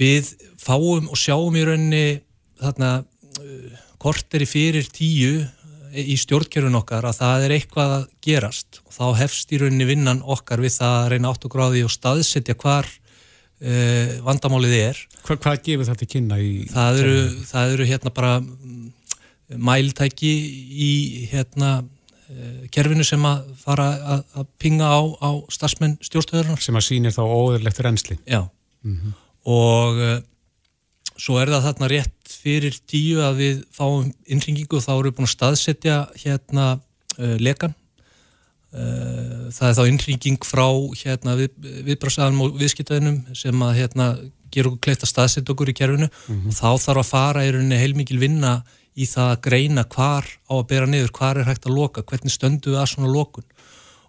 [0.00, 2.20] við fáum og sjáum í rauninni
[2.58, 5.42] þarna uh, korteri fyrir tíu
[5.94, 8.80] í stjórnkerfun okkar að það er eitthvað að gerast.
[8.86, 11.92] Og þá hefst í rauninni vinnan okkar við það að reyna átt og gráði og
[11.94, 15.02] staðsetja hvar uh, vandamálið er.
[15.24, 16.52] Hva, hvað gefur þetta kynna í...
[16.72, 17.20] það eru,
[17.50, 18.88] það eru hérna bara mm,
[19.68, 20.32] mæltæki
[20.88, 20.92] í
[21.32, 26.88] hérna uh, kerfinu sem að fara að, að pinga á, á starfsmenn stjórnstöðurinnar Sem að
[26.90, 28.18] sýnir þá óðurlegt reynsli.
[28.28, 28.44] Já,
[29.48, 30.18] og uh,
[31.18, 35.16] svo er það þarna rétt fyrir tíu að við fáum innringingu og þá erum við
[35.18, 36.66] búin að staðsetja hérna
[37.18, 37.74] uh, lekan.
[38.68, 40.66] Uh, það er þá innringing frá
[41.00, 41.54] hérna, við,
[41.88, 44.08] viðbrasaðanum og viðskiptaðinum sem að hérna,
[44.54, 46.10] gera okkur kleitt að staðsetja okkur í kerfinu.
[46.38, 48.60] Og þá þarf að fara í rauninni heilmikil vinna
[48.98, 52.34] í það að greina hvar á að bera niður, hvar er hægt að loka, hvernig
[52.34, 53.48] stöndu við að svona lokun.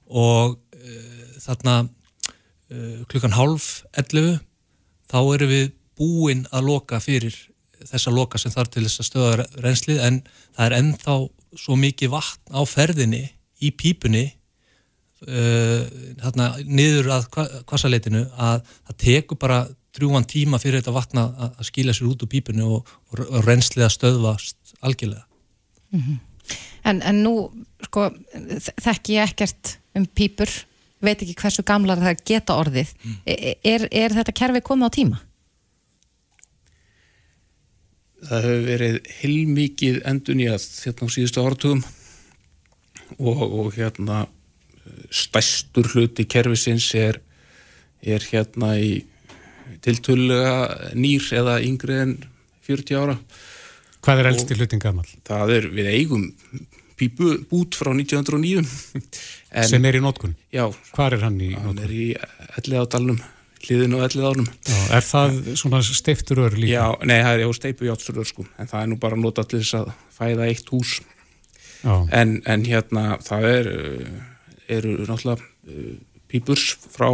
[0.09, 4.39] Og uh, þarna uh, klukkan hálf 11
[5.09, 5.67] þá erum við
[5.99, 7.35] búin að loka fyrir
[7.89, 10.21] þessa loka sem þarf til þess að stöða reynslið en
[10.55, 11.13] það er ennþá
[11.59, 13.21] svo mikið vatn á ferðinni
[13.63, 14.25] í pípunni
[15.27, 15.83] uh,
[16.21, 17.27] þarna niður að
[17.69, 19.59] kvassaleitinu að það tekur bara
[19.97, 23.45] drjúan tíma fyrir þetta vatna að, að skila sér út úr pípunni og, og, og
[23.47, 25.25] reynslið að stöðvast algjörlega.
[26.87, 27.33] En, en nú,
[27.87, 30.51] sko, þ- þekki ég ekkert um pípur,
[31.03, 32.93] veit ekki hversu gamlar það geta orðið.
[33.25, 35.19] E- Er, er þetta kerfi komið á tíma?
[38.19, 41.83] Það hefur verið heilmikið endunjað hérna á síðustu áratugum
[43.17, 44.25] og, og hérna
[45.13, 47.21] stæstur hluti kerfisins er,
[48.03, 48.91] er hérna í
[49.85, 52.17] tiltölulega nýr eða yngri en
[52.67, 53.15] 40 ára.
[54.03, 55.07] Hvað er elsti hlutin gammal?
[55.27, 56.27] Það er við eigum
[56.99, 58.65] pípu bút frá 1909
[59.55, 60.35] en, Sem er í nótkun?
[60.51, 61.83] Já, Hvað er hann í hann nótkun?
[61.87, 62.07] er í
[62.59, 63.19] elli á dalnum
[63.65, 64.49] hliðin og ellið ánum.
[64.67, 66.73] Já, er það svona steifturör líka?
[66.73, 69.79] Já, nei, það er já, steipujátturör sko, en það er nú bara notað til þess
[69.81, 70.99] að fæða eitt hús.
[71.85, 73.69] En, en hérna, það er,
[74.79, 75.93] eru náttúrulega uh,
[76.29, 77.07] pípurs frá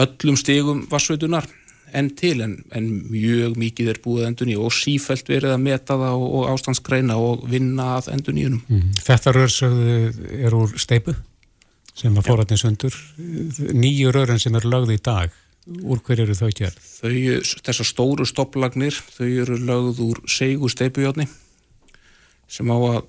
[0.00, 1.48] öllum stigum vassveitunar
[1.96, 5.96] enn til, en, en mjög mikið er búið endun í og sífælt verið að meta
[5.98, 8.62] það og, og ástandsgreina og vinna að endun í húnum.
[8.68, 8.92] Mm.
[9.02, 9.96] Þetta rörsögðu
[10.38, 11.16] er úr steipu
[12.00, 12.96] sem að fóratni söndur.
[13.74, 15.34] Nýju rörin sem er lögð í dag,
[15.70, 16.78] úr hver eru þau gerð?
[17.00, 17.12] Þau,
[17.66, 21.28] þessar stóru stopplagnir, þau eru lögð úr seigu steipujotni
[22.50, 23.04] sem á að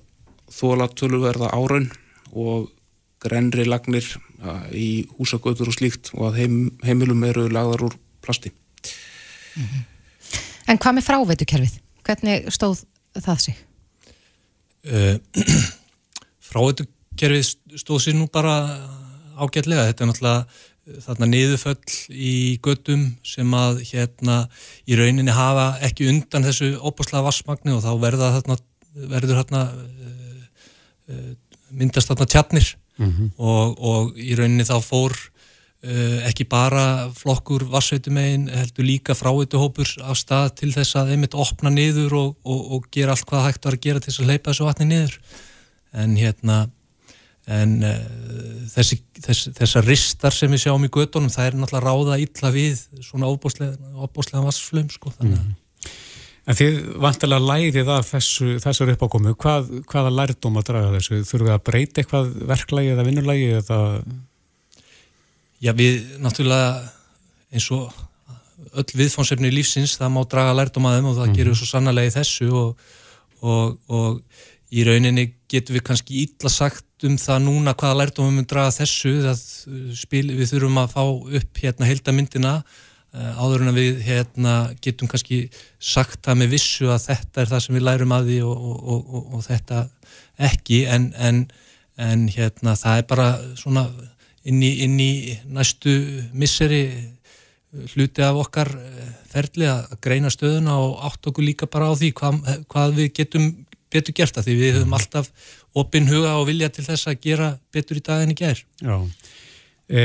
[0.52, 1.88] þóla tölverða áraun
[2.32, 2.70] og
[3.22, 4.06] grenri lagnir
[4.74, 8.52] í húsagötur og slíkt og að heim, heimilum eru lagðar úr plasti.
[9.56, 9.84] Mm -hmm.
[10.68, 11.78] En hvað með fráveitukerfið?
[12.06, 12.84] Hvernig stóð
[13.18, 13.56] það sig?
[14.86, 15.16] Uh,
[16.50, 18.54] fráveitukerfið stóð sér nú bara
[19.36, 19.86] ágætlega.
[19.90, 20.46] Þetta er náttúrulega
[20.82, 24.42] þarna niðurföll í göttum sem að hérna
[24.88, 28.56] í rauninni hafa ekki undan þessu óbúslega vassmagni og þá verða þarna,
[29.12, 29.68] verður uh,
[31.06, 31.28] uh,
[31.70, 33.30] myndast þarna tjarnir mm -hmm.
[33.38, 40.18] og, og í rauninni þá fór uh, ekki bara flokkur vassveitumegin heldur líka fráveituhópur af
[40.18, 43.78] stað til þess að einmitt opna niður og, og, og gera allt hvað hægt var
[43.78, 45.18] að gera til þess að leipa þessu vatni niður
[45.92, 46.64] en hérna
[47.50, 47.96] en uh,
[48.70, 52.84] þessi, þess, þessar ristar sem við sjáum í gödunum það er náttúrulega ráða illa við
[53.02, 55.50] svona óbúslega vassflum sko mm.
[56.42, 61.20] En þið vantilega læðið af þessu, þessar uppákomu, Hvað, hvaða lærdom að draga þessu?
[61.28, 63.76] Þurfum við að breyta eitthvað verklægi eða vinnulagi eða...
[65.62, 66.72] Já, við náttúrulega
[67.54, 67.92] eins og
[68.72, 71.36] öll viðfónsefni í lífsins, það má draga lærdom að þeim og það mm.
[71.38, 72.90] gerur svo sannlega í þessu og,
[73.46, 78.38] og, og í rauninni getur við kannski ítla sagt um það núna hvaða lærdom við
[78.38, 79.42] mun draga þessu, það
[79.98, 81.02] spil, við þurfum að fá
[81.40, 82.54] upp hérna heildamyndina
[83.12, 85.42] Eh, áður en við hérna, getum kannski
[85.76, 89.02] sagt það með vissu að þetta er það sem við lærum að því og, og,
[89.02, 89.80] og, og þetta
[90.48, 91.42] ekki en, en,
[92.00, 93.26] en hérna, það er bara
[93.60, 93.82] svona
[94.48, 95.10] inn í, inn í
[95.44, 95.92] næstu
[96.32, 96.86] misseri
[97.92, 98.72] hluti af okkar
[99.28, 102.40] ferli að greina stöðuna og átt okkur líka bara á því hvað,
[102.72, 103.50] hvað við getum
[103.92, 105.30] betur gert að því við höfum alltaf
[105.78, 108.64] opinn huga og vilja til þess að gera betur í dag en í gerð.
[108.82, 108.96] Já.
[109.92, 110.02] E,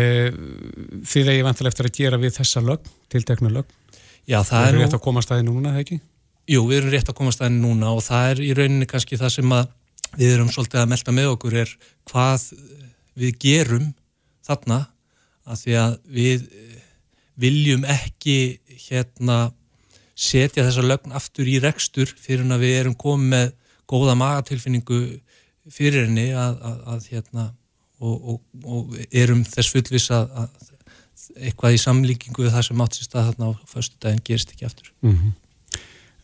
[1.08, 3.76] þið eigi vantilega eftir að gera við þessa lögn, tilteknu lögn
[4.28, 4.80] Já, það er nú...
[4.80, 5.98] Við erum rétt að koma staði núna, ekki?
[6.52, 9.34] Jú, við erum rétt að koma staði núna og það er í rauninni kannski það
[9.38, 9.70] sem að
[10.18, 11.72] við erum svolítið að melda með okkur er
[12.12, 12.48] hvað
[13.18, 13.88] við gerum
[14.48, 14.82] þarna
[15.48, 16.44] að því að við
[17.40, 18.38] viljum ekki
[18.88, 19.40] hérna
[20.18, 23.56] setja þessa lögn aftur í rekstur fyrir að við erum komið með
[23.90, 25.02] góða magatilfinningu
[25.72, 27.46] fyrir henni að, að, að hérna
[28.00, 30.74] og, og, og erum þess fullvis að, að
[31.48, 34.68] eitthvað í samlíkingu við það sem átt sér stað þarna á förstu daginn gerist ekki
[34.70, 35.36] aftur mm -hmm.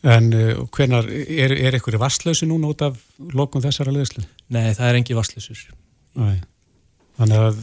[0.04, 2.98] En uh, hvenar, er, er eitthvað vastlausi núna út af
[3.32, 4.24] lokum þessara leðslu?
[4.52, 5.62] Nei, það er engi vastlausur
[7.14, 7.60] Þannig að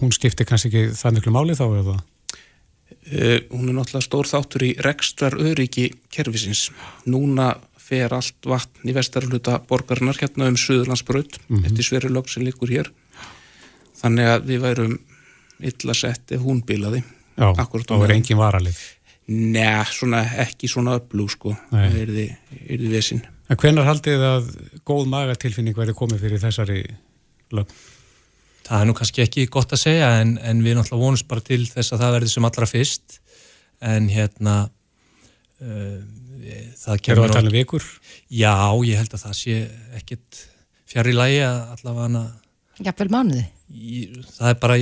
[0.00, 1.96] hún skiptir kannski ekki það miklu máli þá eða?
[3.04, 6.70] Uh, hún er náttúrulega stór þáttur í rekstrar öryggi kervisins.
[7.06, 7.52] Núna
[7.84, 11.66] fer allt vatn í vestarluta borgarinnar hérna um Suðurlandsbröð mm -hmm.
[11.66, 12.90] eftir sverilög sem líkur hér.
[14.00, 14.98] Þannig að við værum
[15.60, 17.04] illa sett ef hún bilaði.
[17.34, 18.78] Já, þá er engin varalið
[19.26, 24.46] Nei, svona, ekki svona öflug sko, það er því vissin En hvenar haldið að
[24.88, 26.78] góð magatilfinning verði komið fyrir þessari
[27.54, 27.72] lög?
[28.64, 31.60] Það er nú kannski ekki gott að segja en, en við náttúrulega vonumst bara til
[31.68, 33.18] þess að það verði sem allra fyrst.
[33.84, 34.54] En hérna
[35.64, 37.12] það kemur...
[37.12, 37.90] Erum við að tala um vikur?
[38.28, 39.58] Já, ég held að það sé
[40.00, 40.40] ekkit
[40.90, 42.24] fjari lægi að allavega
[42.82, 43.44] Jafnvel mánuði?
[44.34, 44.76] það er bara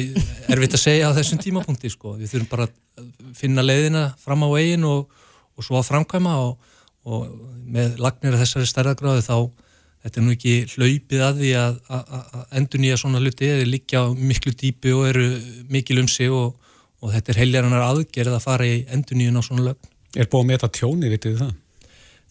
[0.52, 2.16] erfitt að segja á þessum tímapunkti sko.
[2.18, 5.12] við þurfum bara að finna leiðina fram á eigin og,
[5.56, 6.72] og svo að framkvæma og,
[7.06, 7.28] og
[7.72, 9.36] með lagnir af þessari stærðagráði þá
[10.02, 13.70] þetta er nú ekki hlaupið að því að, að, að endur nýja svona hluti eða
[13.70, 15.28] líkja miklu dýpi og eru
[15.70, 16.58] mikil um sig og,
[17.00, 20.48] og þetta er heiljarinnar aðgerð að fara í endur nýjun á svona lögn Er búið
[20.48, 21.52] með þetta tjóni, vitið það?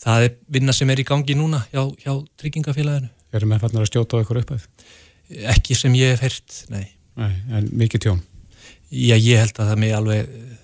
[0.02, 4.20] Það er vinna sem er í gangi núna hjá, hjá tryggingafélaginu Erum við að stjóta
[4.20, 4.64] á ykkur uppæð?
[5.54, 6.90] Ekki sem ég hef hert, nei.
[7.16, 7.32] nei.
[7.56, 8.24] En mikið tjón?
[8.92, 10.58] Já, ég held að það mig alveg eh,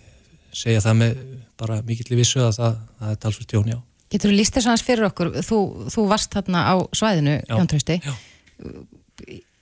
[0.52, 1.22] segja það með
[1.58, 3.78] bara mikill vissu að það, það er talsvöld tjón, já.
[4.12, 5.32] Getur þú líst þess aðeins fyrir okkur?
[5.48, 5.62] Þú,
[5.96, 7.98] þú varst þarna á svæðinu, Jón Trausti.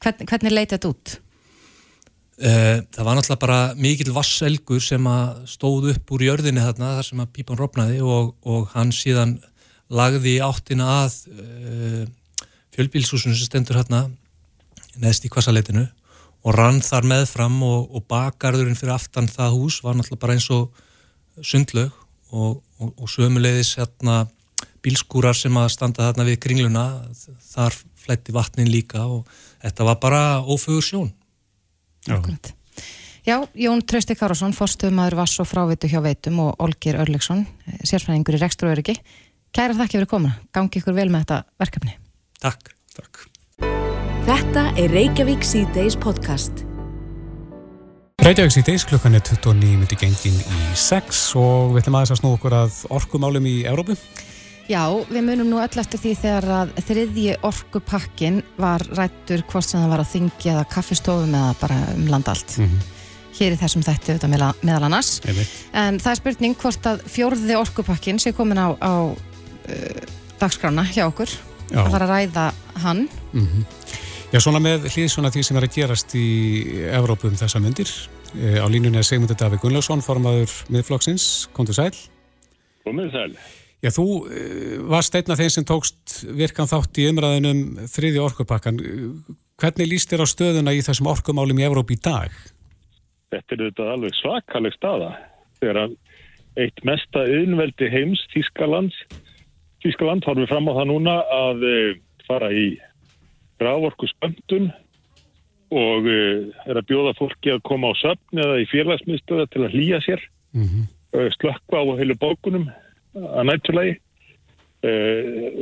[0.01, 1.15] Hvern, hvernig leitið þetta út?
[2.35, 7.07] Uh, það var náttúrulega bara mikill vasselgur sem að stóð upp úr jörðinni þarna þar
[7.07, 9.37] sem að pípan rofnaði og, og hann síðan
[9.87, 12.01] lagði áttina að uh,
[12.75, 14.09] fjölbílsúsinu sem stendur hérna
[14.99, 15.85] neðst í kvassaleitinu
[16.43, 20.51] og rann þar meðfram og, og bakarðurinn fyrir aftan það hús var náttúrulega bara eins
[20.51, 20.83] og
[21.39, 21.95] sundlaug
[22.35, 24.25] og, og, og sömulegðis hérna
[24.83, 26.87] bílskúrar sem að standa þarna við kringluna
[27.47, 29.23] þar flætti vatnin líka og
[29.63, 31.15] þetta var bara ófögur sjón
[32.05, 32.19] Já.
[33.25, 37.41] Já, Jón Trausti Kárásson, fórstuðumæður Vass og frávitu hjá Veitum og Olgir Örleksson,
[37.81, 38.99] sérfræðingur í Rekstur og Öryggi.
[39.55, 40.35] Kæra þakki fyrir komuna.
[40.53, 41.95] Gangi ykkur vel með þetta verkefni.
[42.43, 42.69] Takk.
[42.93, 43.23] Takk.
[44.27, 46.61] Þetta er Reykjavík C-Days podcast.
[48.21, 52.35] Reykjavík C-Days klukkan er 29 myndi gengin í 6 og við ætlum aðeins að snú
[52.37, 53.97] okkur að orkumálum í Európu.
[54.65, 59.83] Já, við munum nú öll eftir því þegar að þriðji orkupakkin var rættur hvort sem
[59.83, 62.57] það var að þingja eða kaffistofum eða bara um land allt.
[62.57, 62.91] Mm -hmm
[63.35, 68.21] hér í þessum þætti auðvitað meðal annars en það er spurning hvort að fjórði orkupakkin
[68.21, 70.01] sé komin á, á uh,
[70.39, 71.31] dagskrána hjá okkur
[71.71, 71.81] Já.
[71.81, 72.45] að fara að ræða
[72.85, 73.65] hann mm -hmm.
[74.33, 76.27] Já, svona með hlýðsvona því sem er að gerast í
[76.91, 77.87] Evrópu um þessa myndir
[78.35, 81.93] e, á línunni er Sigmundur Davík Gunnlaugsson formaður miðflokksins, þú sæl?
[82.83, 83.31] Komið sæl
[83.83, 84.43] Já, þú e,
[84.87, 88.79] varst einn af þeim sem tókst virkan þátt í umræðinum þriði orkupakkan
[89.59, 92.31] hvernig líst þér á stöðuna í þessum orkumálum í Evrópu í dag?
[93.33, 95.11] þetta er auðvitað alveg svakaleg staða
[95.59, 95.95] þegar
[96.61, 98.95] eitt mesta yðnveldi heims, Þískaland
[99.83, 101.77] Þískaland horfið fram á það núna að e,
[102.25, 102.65] fara í
[103.61, 104.71] grávorku spöndun
[105.75, 106.19] og e,
[106.65, 110.25] er að bjóða fólki að koma á söfn eða í félagssmiðstöða til að hlýja sér
[110.55, 111.29] mm -hmm.
[111.37, 112.69] slökka á heilu bókunum
[113.15, 113.93] að nætturlegi
[114.85, 114.91] e,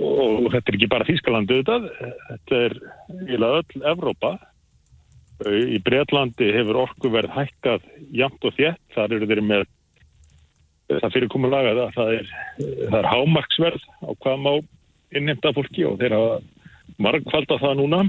[0.04, 1.88] og þetta er ekki bara Þískaland auðvitað,
[2.30, 2.78] þetta er
[3.38, 4.34] eða öll Evrópa.
[5.44, 9.66] Í Breitlandi hefur orkuverð hækkað jamt og þétt, þar eru þeir með
[10.94, 14.52] það fyrirkomulega að það er, það er hámarksverð á hvað má
[15.18, 16.38] innhemta fólki og þeir hafa
[17.02, 18.02] margfald að það núna.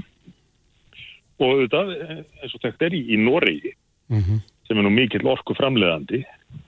[1.35, 4.43] Og auðvitað eins og þetta er í, í Noregi mm -hmm.
[4.67, 6.23] sem er nú mikill orku framleðandi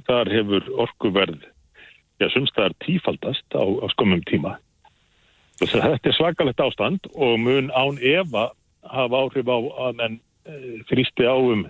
[0.08, 1.46] þar hefur orkuverð
[2.22, 4.58] já, sumstaðar tífaldast á, á skömmum tíma
[5.66, 8.52] þetta er svakalegt ástand og mun án Eva
[8.86, 10.20] hafa áhrif á að menn
[10.88, 11.66] þrýsti á um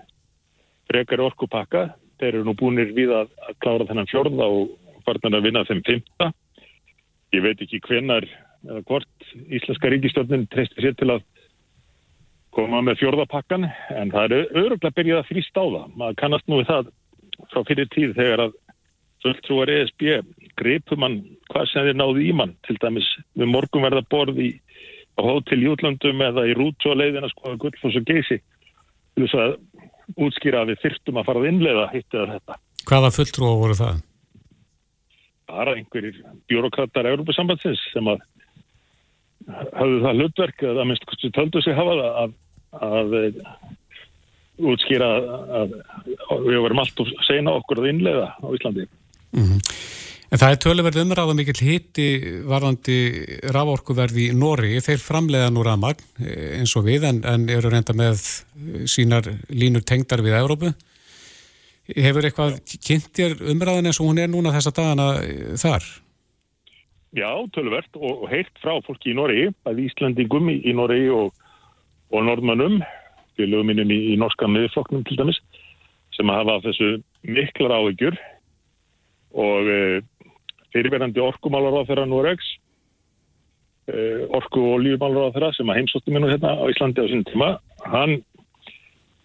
[0.87, 1.93] frekar orkupakka.
[2.19, 5.81] Þeir eru nú búinir við að, að klára þennan fjörða og farnar að vinna þeim
[5.85, 6.29] fymta.
[7.35, 8.27] Ég veit ekki hvenar
[8.67, 11.25] eða hvort Íslenska ríkistjórnin treystir sér til að
[12.55, 15.91] koma með fjörðapakkan en það eru öruglega byrjað að þrýsta á það.
[15.95, 16.91] Maður kannast nú við það
[17.51, 18.55] frá fyrir tíð þegar að
[19.23, 20.07] fulltrúar ESB
[20.59, 21.17] greipum mann
[21.51, 24.51] hvað sem þeir náðu í mann til dæmis við morgun verða borð í
[25.17, 29.39] á hótel í útlöndum eða í rútu og leiðina skoða gullfoss og geysi til þess
[29.41, 29.55] að
[30.27, 32.59] útskýra að við þyrtum að fara að innlega hitt eða þetta.
[32.87, 34.03] Hvaða fulltrú voru það?
[35.47, 36.19] Bara einhverjir
[36.51, 38.21] bjórokratar Európa-sambandsins sem að
[39.47, 42.37] hafðu það hlutverk að að minnst hversu töldu sig hafa það að,
[42.87, 45.75] að, að útskýra að,
[46.33, 48.87] að við varum alltaf sena okkur að innlega á Íslandi.
[49.35, 49.59] Mm -hmm.
[50.27, 52.07] En það er töluverð umræða mikill hitti
[52.47, 52.95] varðandi
[53.55, 54.73] raforkuverði í Nóri.
[54.83, 58.19] Þeir framleiða nú rafmagn eh, eins og við en, en eru reynda með
[58.91, 60.73] sínar línur tengdar við Európu.
[61.95, 65.87] Hefur eitthvað kynntir umræðan eins og hún er núna þessa dagana eh, þar?
[67.15, 71.31] Já, tölverð og, og heilt frá fólki í Nóri, að Íslandingum í, Nóri og,
[72.11, 72.81] og Norðmannum,
[73.39, 75.39] fylgum minnum í, í norska miðflokknum til dæmis,
[76.19, 78.19] sem hafa þessu miklar áhyggjur
[79.37, 79.71] og
[80.75, 82.47] fyrirverandi orkumálar á þeirra Noregs
[83.91, 87.07] eh, orku og lífmálar á þeirra sem að heimsóttu minn og hérna á Íslandi á
[87.11, 87.49] sín tíma
[87.85, 88.17] hann,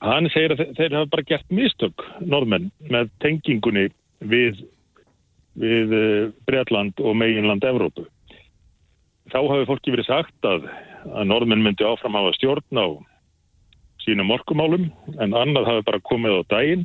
[0.05, 3.89] hann segir að þeir hafa bara gert mistök norðmenn með tengingunni
[4.23, 4.65] við,
[5.59, 8.07] við eh, Breitland og meginland Evrópu.
[9.33, 10.67] Þá hafi fólki verið sagt að,
[11.13, 12.87] að norðmenn myndi áfram hafa stjórn á
[14.03, 14.89] sínum orkumálum
[15.23, 16.85] en annað hafi bara komið á daginn.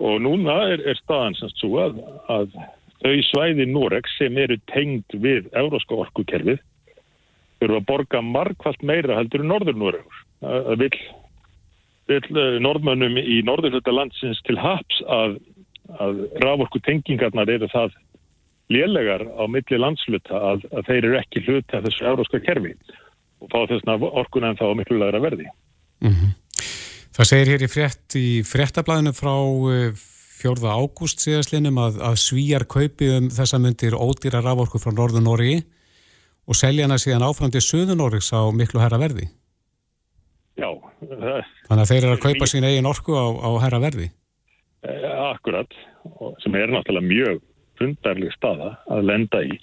[0.00, 1.98] Og núna er, er staðan semst svo að,
[2.32, 2.54] að
[3.00, 6.60] þau svæði Noregs sem eru tengd við euróska orkukerfið
[7.64, 10.20] eru að borga markvallt meira heldur en norður Noregur.
[10.40, 10.92] Það vil,
[12.08, 15.36] vil eh, norðmönnum í norðurhölda landsins til haps að,
[16.00, 17.96] að raforku tengingarnar eru það
[18.70, 22.76] lélegar á milli landsluta að, að þeir eru ekki hluti af þessu euróska kerfi
[23.40, 25.48] og fá þessna orkuna en þá miklu lagra verði.
[26.00, 26.36] Mm -hmm.
[27.16, 29.34] Það segir hér í frétt í fréttablaðinu frá
[29.74, 30.04] eh,
[30.40, 30.64] 4.
[30.64, 35.58] ágúst síðastlinum að, að svíjar kaupi um þessa myndir ódýra raforku frá Norður Nóri
[36.48, 39.28] og selja hana síðan áfram til Suður Nóriks á miklu herra verði.
[40.58, 40.70] Já.
[41.00, 44.10] Þannig að þeir eru að kaupa sín eigin orku á, á herra verði.
[44.88, 45.76] Eh, akkurat,
[46.42, 47.40] sem er náttúrulega mjög
[47.80, 49.60] fundarleg staða að lenda í.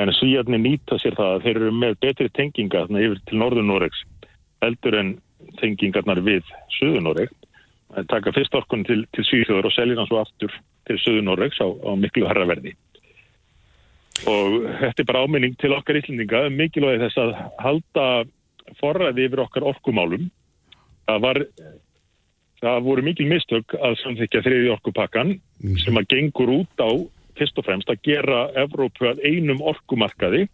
[0.00, 4.02] En svíjarnir nýta sér það að þeir eru með betri tenginga yfir til Norður Nóriks
[4.64, 5.14] heldur en
[5.60, 6.44] tengingarnar við
[7.94, 10.52] Suðunoreg taka fyrst orkun til, til Svíþjóður og selja hann svo aftur
[10.88, 12.74] til Suðunoregs á, á miklu harraverði
[14.26, 18.06] og þetta er bara áminning til okkar yllendinga um mikilvægi þess að halda
[18.80, 20.30] forræði yfir okkar orkumálum
[21.06, 21.42] það var
[22.62, 25.76] það voru mikil mistök að samþykja þriði orkupakkan mm.
[25.84, 26.90] sem að gengur út á
[27.36, 30.46] fyrst og fremst að gera Evrópu að einum orkumarkaði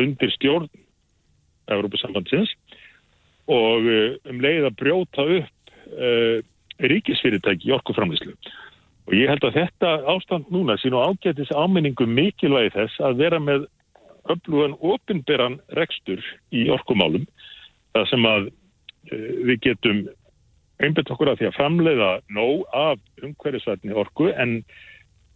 [0.00, 0.68] undir stjórn
[1.70, 2.52] Evrópusambandsins
[3.50, 5.59] og eh, um leið að brjóta upp
[5.94, 6.38] uh,
[6.80, 8.34] ríkisfyrirtæki í orkuframlýslu
[9.08, 13.40] og ég held að þetta ástand núna sín og ágætis áminningu mikilvægi þess að vera
[13.42, 13.66] með
[14.30, 16.22] öflugan ofinberan rekstur
[16.54, 17.26] í orkumálum
[17.96, 20.04] það sem að uh, við getum
[20.80, 24.60] einbætt okkur að því að framleiða nóg af umhverjusvætni orku en,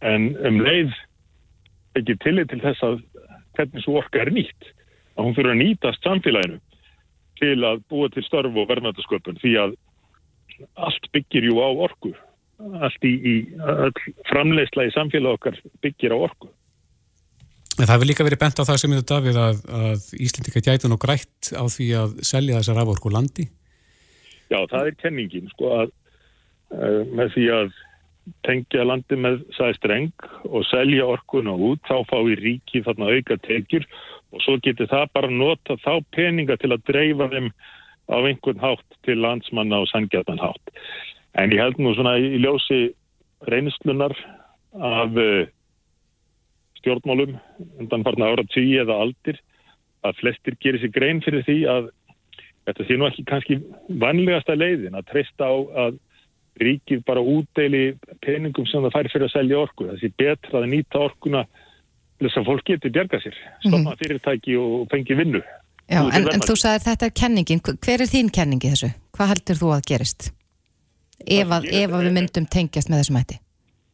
[0.01, 0.95] en um leið
[1.99, 3.01] ekki tillit til þess að
[3.55, 4.71] hvernig svo orka er nýtt
[5.15, 6.59] að hún fyrir að nýtast samfélaginu
[7.39, 9.75] til að búa til störf og verðmættasköpun því að
[10.75, 12.13] allt byggir jú á orku.
[12.79, 13.33] Allt í, í
[14.29, 16.51] framleysla í samfélag okkar byggir á orku.
[17.75, 20.87] En það hefur líka verið bent á það sem þetta Davíð að, að Íslindika gæti
[20.87, 23.49] nú grætt á því að selja þessar raforku landi.
[24.47, 27.73] Já, það er kenningin sko að uh, með því að
[28.47, 30.13] tengja landi með sæstreng
[30.47, 33.85] og selja orkuna út, þá fái ríki þarna auka tekjur
[34.33, 37.51] og svo getur það bara nota þá peninga til að dreifa þeim
[38.09, 40.73] á einhvern hátt til landsmanna og sangjarnan hátt.
[41.35, 42.93] En ég held nú svona í ljósi
[43.49, 44.15] reynslunar
[44.75, 45.43] af uh,
[46.79, 47.35] stjórnmálum
[47.81, 49.39] undan farna ára tíu eða aldir
[50.05, 51.91] að flestir gerir sér grein fyrir því að
[52.65, 53.59] þetta sé nú ekki kannski
[54.01, 55.99] vanlegasta leiðin að treysta á að
[56.61, 59.87] ríkið bara útdeili peningum sem það fær fyrir að selja orku.
[59.89, 61.43] Það sé betra að nýta orkuna
[62.21, 63.99] þess að fólk geti bjarga sér, stofna mm.
[63.99, 65.41] fyrirtæki og fengi vinnu.
[65.85, 67.61] Já, en, en þú sagði að þetta er kenningin.
[67.61, 68.91] Hver er þín kenningi þessu?
[69.15, 70.29] Hvað heldur þú að gerist?
[71.25, 73.37] Ef að, ef að við myndum tengjast með þessum hætti?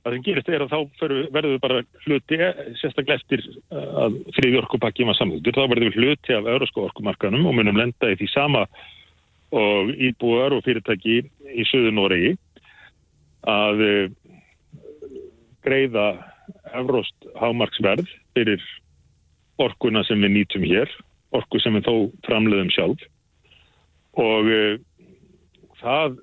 [0.01, 2.37] Það sem gerist er að þá verður við bara hluti,
[2.79, 7.53] sérstaklega eftir að friði orkupakki var samþjóttur, þá verður við hluti af eurósko orkumarkanum og
[7.59, 8.63] munum lenda í því sama
[9.51, 11.19] og íbúar og fyrirtæki
[11.53, 12.33] í söðu Noregi
[13.51, 14.11] að eh,
[15.61, 16.07] greiða
[16.77, 18.63] evróst hámarksverð fyrir
[19.61, 20.89] orkuna sem við nýtum hér,
[21.37, 21.95] orku sem við þó
[22.27, 23.05] framleiðum sjálf.
[24.19, 24.75] Og uh,
[25.81, 26.19] það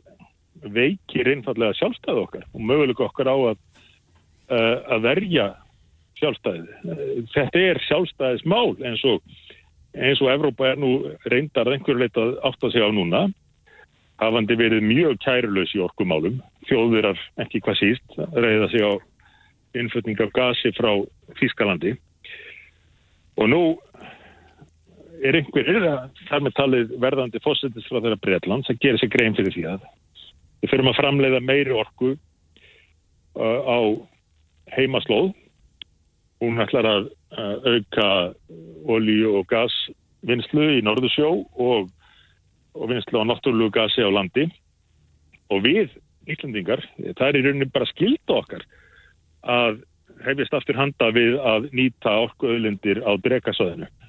[0.75, 3.59] veikir einfallega sjálfstæði okkar og möguleika okkar á að,
[4.51, 5.49] uh, að verja
[6.19, 6.95] sjálfstæði.
[7.35, 9.23] Þetta er sjálfstæðismál eins og,
[9.95, 10.95] eins og Evrópa er nú
[11.31, 13.29] reyndar einhverju leitt að átta sig á núna
[14.19, 18.93] hafandi verið mjög kærulös í orkumálum, þjóðvirar ekki hvað síst, reyða sig á
[19.79, 20.91] innflutning af gasi frá
[21.39, 21.95] Þískalandi
[23.39, 23.63] og nú
[25.23, 25.87] er einhverjir
[26.29, 29.85] þar með talið verðandi fósittis frá þeirra Breitland sem gerir sér grein fyrir því að
[30.63, 33.79] við fyrir að framleiða meiri orku uh, á
[34.77, 35.33] heimaslóð.
[36.43, 38.09] Hún ætlar að auka
[38.89, 41.89] olíu og gasvinnslu í Norðursjó og,
[42.79, 44.47] og vinnslu á náttúrulegu gasi á landi.
[45.51, 45.97] Og við
[46.29, 46.83] Íslandingar,
[47.17, 48.65] það er í rauninni bara skilta okkar
[49.49, 49.81] að
[50.27, 54.08] hefist aftur handa við að nýta orkuauðlindir á drekasöðinu uh,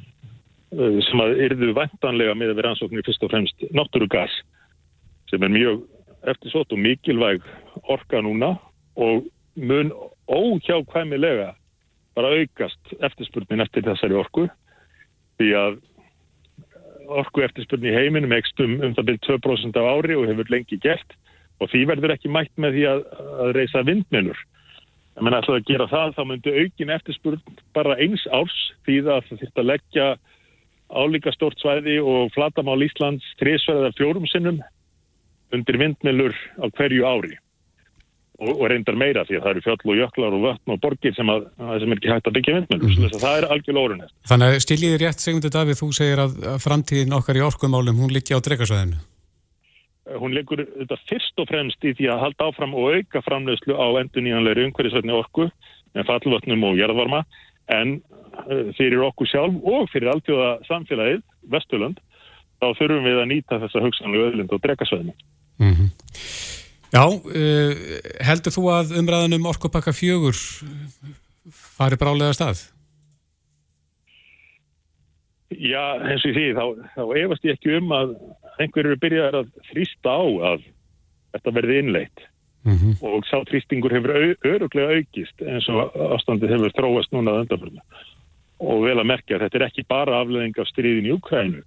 [0.69, 4.33] sem að yrðu vantanlega með að vera ansóknir fyrst og fremst náttúrugas
[5.31, 5.81] sem er mjög
[6.29, 7.45] eftirsótt og mikilvæg
[7.89, 8.53] orka núna
[8.99, 9.91] og mun
[10.29, 11.53] óhjákvæmilega
[12.15, 14.45] bara aukast eftirspurnin eftir þessari orku
[15.39, 15.79] því að
[17.09, 21.17] orku eftirspurni í heiminum ekst um, það byrjum 2% af ári og hefur lengi gert
[21.59, 23.05] og því verður ekki mætt með því að,
[23.41, 24.41] að reysa vindmjölur
[25.17, 29.09] ef mann ætlaði að gera það þá myndi aukin eftirspurn bara eins árs því að
[29.09, 30.09] það þurft að leggja
[30.89, 34.59] álíka stort svæði og flatamál Íslands trísverðar fjórum sinnum
[35.53, 37.35] undir vindmilur á hverju ári
[38.39, 41.15] og, og reyndar meira því að það eru fjöll og jöklar og vötn og borgir
[41.17, 43.21] sem, að, að sem er ekki hægt að byggja vindmilur mm -hmm.
[43.25, 44.15] það er algjörlega orðunest.
[44.31, 46.35] Þannig að stiljiði rétt segundu Davíð, þú segir að
[46.65, 48.99] framtíðin okkar í orkumálum hún liggi á drekasvæðinu
[50.17, 53.87] hún leikur þetta fyrst og fremst í því að halda áfram og auka framlegslu á
[54.01, 55.49] endur nýjanleiri umhverjusvætni orku
[55.93, 57.21] með fallvötnum og jærðvarma
[57.75, 61.99] en uh, fyrir okkur sjálf og fyrir alltjóða samfélagið, Vesturlund
[62.59, 65.15] þá þurfum við að nýta þessa hugsanlega öðlind og drekasvæðinu
[65.63, 65.91] mm -hmm.
[66.89, 67.71] Já, uh,
[68.25, 70.37] heldur þú að umræðanum orkupakka fjögur
[71.53, 72.65] fari brálega stað?
[75.49, 76.65] Já, eins og því, þá,
[76.95, 78.11] þá efast ég ekki um að
[78.61, 80.67] einhverju eru byrjað að þrýsta á að
[81.33, 82.25] þetta verði innleitt
[82.63, 82.93] mm -hmm.
[83.01, 87.83] og sá þrýstingur hefur öruglega aukist eins og ástandið hefur þróast núna að undanfjörna
[88.59, 91.63] og vel að merkja að þetta er ekki bara afleðing af stríðin í Ukrænu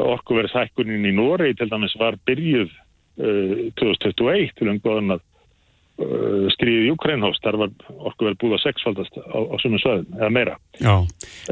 [0.00, 6.92] orkuverðshækkunin í Noregi til dæmis var byrjuð uh, 2021 til umgóðan að uh, stríðið í
[6.94, 10.58] Ukrænhóst, þar var orkuverð búið að sexfaldast á, á sumum sveðum, eða meira.
[10.80, 10.94] Já,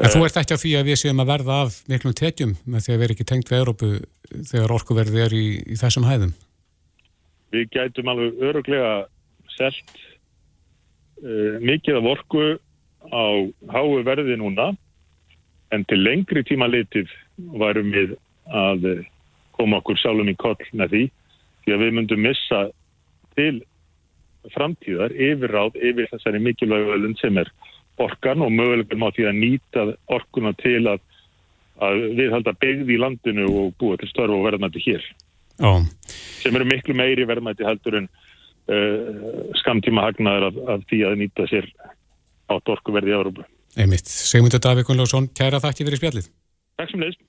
[0.01, 2.87] en þú ert ekki á því að við séum að verða af miklum tekjum með
[2.87, 3.91] því að vera ekki tengt við Európu
[4.49, 6.33] þegar orkuverði er í, í þessum hæðum?
[7.51, 8.91] Við gætum alveg öruglega
[9.57, 9.95] selt
[11.23, 12.45] uh, mikið af orku
[13.11, 13.23] á
[13.73, 14.71] háu verði núna
[15.71, 17.09] en til lengri tíma litið
[17.57, 18.13] varum við
[18.51, 19.03] að eh,
[19.55, 21.03] koma okkur sjálfum í koll með því
[21.63, 22.61] því að við myndum missa
[23.37, 23.61] til
[24.55, 27.49] framtíðar yfirráð yfir þessari mikilvægu öllun sem er
[28.01, 31.01] orkan og mögulegum á því að nýta orkuna til að,
[31.85, 35.05] að við halda byggði í landinu og búa til störf og verðmætti hér
[35.61, 35.71] Já.
[36.41, 41.47] sem eru miklu meiri verðmætti heldur en uh, skamtíma hagnaður af, af því að nýta
[41.51, 41.69] sér
[42.51, 43.47] átt orkuverði í Európa.
[43.79, 44.09] Einmitt.
[44.09, 46.29] Sigmundur Davík Gunnlaugsson, kæra þakki fyrir spjallið.
[46.81, 47.21] Takk sem leist.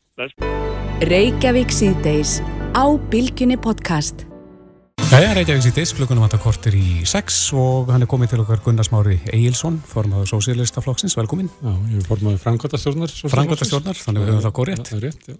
[1.09, 2.41] Reykjavík síðdeis
[2.75, 4.27] á Bilginni podcast.
[5.13, 8.63] Það er Reykjavík síðdeis, klukkunum vantar kortir í 6 og hann er komið til okkar
[8.65, 11.51] Gunnar Smári Egilson, formadur Sósíalistaflokksins, velkomin.
[11.61, 13.13] Já, ég er formadur Frangotastjórnar.
[13.33, 14.89] Frangotastjórnar, þannig við höfum það góð rétt.
[14.89, 15.37] Það er rétt, já.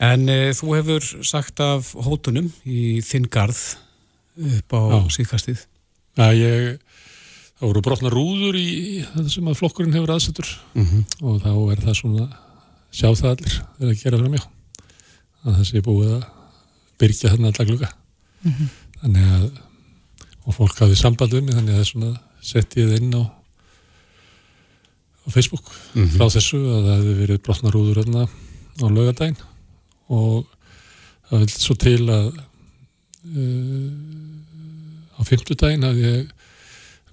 [0.00, 3.60] En e, þú hefur sagt af hótunum í þinn garð
[4.40, 4.80] upp á
[5.12, 5.66] síðkastið.
[6.16, 6.78] Já, ég
[7.60, 8.68] það voru brotna rúður í
[9.04, 11.02] það sem að flokkurinn hefur aðsettur mm -hmm.
[11.28, 12.28] og þá er það svona
[12.90, 14.44] sjá það allir þegar að gera fram hjá
[15.40, 16.22] að það sé búið að
[17.00, 18.68] byrja þarna allar gluga mm -hmm.
[19.02, 19.50] þannig að
[20.46, 23.14] og fólk hafið samband um mig þannig að það er svona sett ég það inn
[23.20, 23.22] á
[25.20, 26.16] á Facebook mm -hmm.
[26.16, 28.24] frá þessu að það hefði verið brotna rúður þarna
[28.80, 29.40] á lögadaginn
[30.10, 30.46] og
[31.30, 33.90] það vil svo til að uh,
[35.16, 36.36] á fymtudaginn hafði ég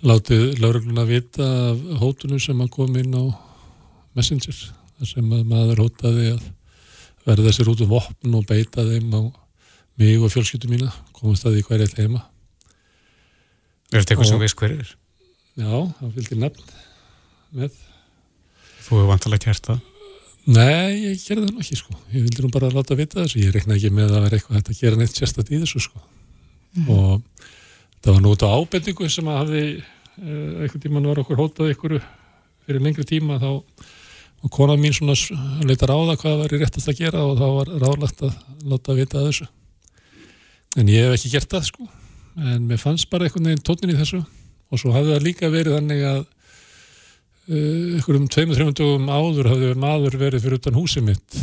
[0.07, 3.25] látið laurugluna vita af hótunum sem að kom inn á
[4.17, 4.57] Messenger
[4.97, 6.45] þar sem að maður hótaði að
[7.27, 9.21] verða sér út um vopn og beita þeim á
[9.97, 12.23] mig og fjölskyttu mína komast að því hverja þeima
[13.87, 14.89] Er þetta eitthvað sem veist hver er?
[15.57, 15.69] Já,
[15.99, 16.73] það fylgir nafn
[17.57, 17.77] með
[18.87, 19.85] Þú hefur vantilega kert það?
[20.47, 21.95] Nei, ég gerði það nú ekki sko.
[22.13, 23.41] Ég vildi nú bara láta vita þessu.
[23.43, 26.03] Ég reikna ekki með að vera eitthvað að gera neitt sérstætt í þessu sko.
[26.77, 26.89] Mm.
[26.93, 27.45] og
[28.03, 32.01] það var nút á ábendingu sem að hafi uh, einhvern tíman var okkur hótað einhverju
[32.67, 35.15] fyrir lengri tíma þá og konan mín svona
[35.65, 38.35] leitar á það hvað var í réttast að gera og þá var ráðlagt að
[38.69, 39.47] láta vita þessu.
[40.77, 41.87] En ég hef ekki gert það sko.
[42.37, 44.21] En mér fannst bara einhvern veginn tónin í þessu.
[44.69, 46.21] Og svo hafði það líka verið þannig að
[47.47, 51.39] einhverjum tveimur, þreimur dögum áður hafði maður verið fyrir utan húsið mitt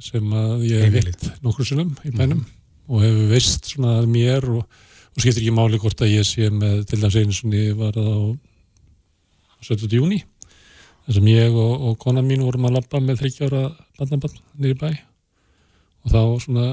[0.00, 2.46] sem að ég hef vilt nokkur sinnum í bænum mm.
[2.88, 4.62] og hefur veist svona að mér og
[5.10, 8.10] og skiptir ekki máli hvort að ég sé með til dæmis einu svonni var það
[8.14, 8.20] á
[9.66, 9.88] 17.
[9.98, 10.20] júni
[11.04, 13.62] þess að ég og, og konan mín vorum að lappa með 30 ára
[13.98, 16.66] bandabann nýri bæ og þá svona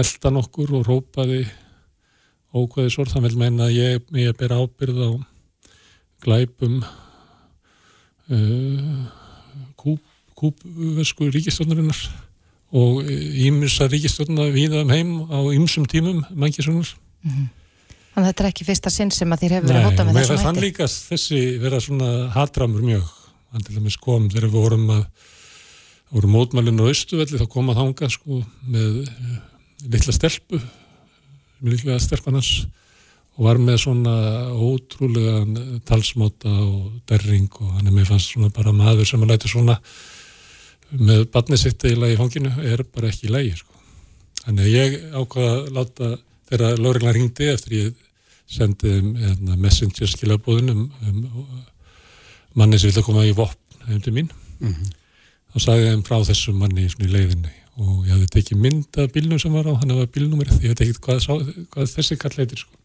[0.00, 1.44] eldan okkur og rópaði
[2.50, 5.10] ókvæði vil meina að ég, ég ber ábyrð á
[6.26, 6.80] glæpum
[9.80, 10.00] kúp,
[10.38, 12.02] kúpvesku ríkistjónarinnar
[12.70, 17.48] og ímyrsa ríkistjóna viða um heim á ymsum tímum, mannkisunnar mm -hmm.
[18.10, 20.34] Þannig að þetta er ekki fyrsta sinn sem að þér hefur verið hótað með þessum
[20.34, 20.42] hætti.
[20.42, 23.04] Nei, þann líka þessi vera svona hatramur mjög.
[23.50, 25.04] Þannig til dæmis kom þegar við vorum að
[26.10, 29.36] vorum mótmælinu á Östuvelli þá kom að hanga sko með uh,
[29.94, 30.58] litla stelpu
[31.60, 32.50] með litla stelpanans
[33.40, 34.14] og var með svona
[34.52, 39.48] ótrúlega talsmáta og derring og hann er með fannst svona bara maður sem að læti
[39.48, 39.78] svona
[40.90, 43.78] með barnið sitt eiginlega í fanginu er bara ekki í lægi sko.
[44.44, 46.10] Þannig að ég ákvaða að láta
[46.50, 48.06] þegar Lóringlar ringdi eftir ég
[48.50, 51.20] sendið um, hérna, messenger skilabóðun um, um
[52.58, 54.28] manni sem vilja koma í vopn hefum til mín
[54.58, 54.92] mm -hmm.
[55.54, 59.12] þá sagði ég um frá þessum manni í leiðinni og ég hafði tekið mynd af
[59.14, 62.58] bílnum sem var á, hann var bílnúmerið, ég veit ekki hvað, hvað þessi kall heitir
[62.58, 62.79] sko.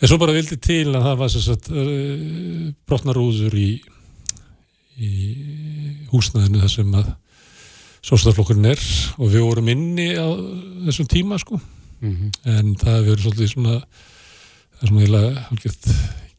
[0.00, 3.68] En svo bara vildi til að það var sagt, uh, brotnarúður í,
[4.98, 5.12] í
[6.12, 7.12] húsnaðinu þar sem að
[8.04, 8.82] sóstaflokkurinn er
[9.16, 10.28] og við vorum inni á
[10.88, 11.60] þessum tíma sko
[12.04, 12.30] Mm -hmm.
[12.50, 13.74] en það hefur verið svolítið svona
[14.74, 15.44] það er svona eiginlega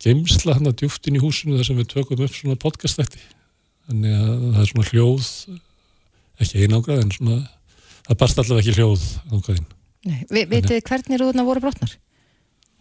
[0.05, 3.21] geimsla hann að djúftin í húsinu þar sem við tökum upp svona podcastætti
[3.87, 5.29] þannig að það er svona hljóð
[6.43, 7.37] ekki einágrað en svona
[8.05, 9.67] það barst allavega ekki hljóð ákvæðin
[10.05, 11.95] Vi, Vitið hvernig rúðuna voru brotnar?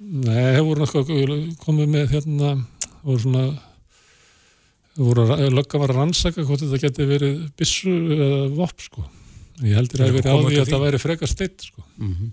[0.04, 2.54] Nei, það voru náttúrulega komið með hérna
[3.04, 3.44] voru svona
[4.94, 9.04] voru lögga var að rannsaka hvort þetta geti verið bissu eða vopp sko.
[9.64, 11.84] Ég heldur að það hefur verið á því að það væri frekar steitt sko.
[11.98, 12.32] Mm -hmm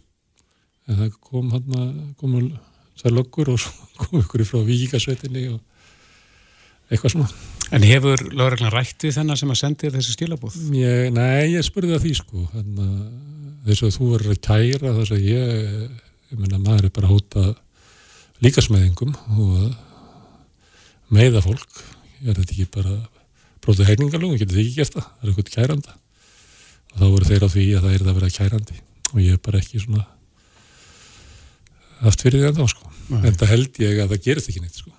[0.91, 2.47] en það kom hann komur
[3.01, 3.65] það löggur og
[4.01, 5.59] kom ykkur frá Víkasveitinni og
[6.91, 7.29] eitthvað svona.
[7.71, 10.57] En hefur lögreglan rætt við þennan sem að sendi þessi skilabúð?
[10.75, 12.47] Ég, nei, ég spurði það því sko
[13.61, 15.85] þess að þú verður að kæra þess að ég,
[16.39, 17.43] menna maður er bara að hóta
[18.41, 19.73] líkasmæðingum og
[21.11, 21.81] meiða fólk
[22.21, 22.95] er þetta ekki bara
[23.61, 25.97] brótið heiningalögum, getur þið ekki gert það það er eitthvað kæranda
[26.91, 28.79] og þá voru þeir á því að það er það að vera kærandi
[29.11, 30.05] og ég er bara ekki svona
[32.01, 32.95] haft fyrir því enda sko.
[33.19, 34.95] en það held ég að það gerist ekki neitt sko.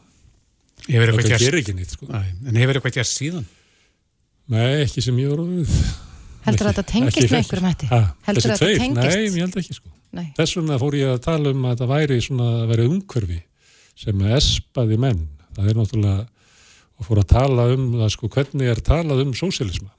[0.86, 2.10] það gerir ekki neitt sko.
[2.12, 3.48] En hefur eitthvað gert síðan?
[4.52, 5.48] Nei, ekki sem ég voru
[6.42, 7.88] Heldur það að þetta tengist með einhverjum hætti?
[8.26, 9.16] Heldur það að þetta tengist?
[9.16, 10.28] Nei, ég held ekki sko Nei.
[10.36, 13.40] Þess vegna fór ég að tala um að það væri svona að vera umhverfi
[14.02, 15.24] sem espaði menn.
[15.56, 16.26] Það er náttúrulega
[16.98, 19.90] og fór að tala um það sko hvernig er talað um sósialisma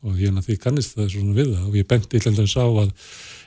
[0.00, 1.64] og ég er náttúrulega kannist það svona við það.
[1.68, 2.92] Og ég benti hlendans á að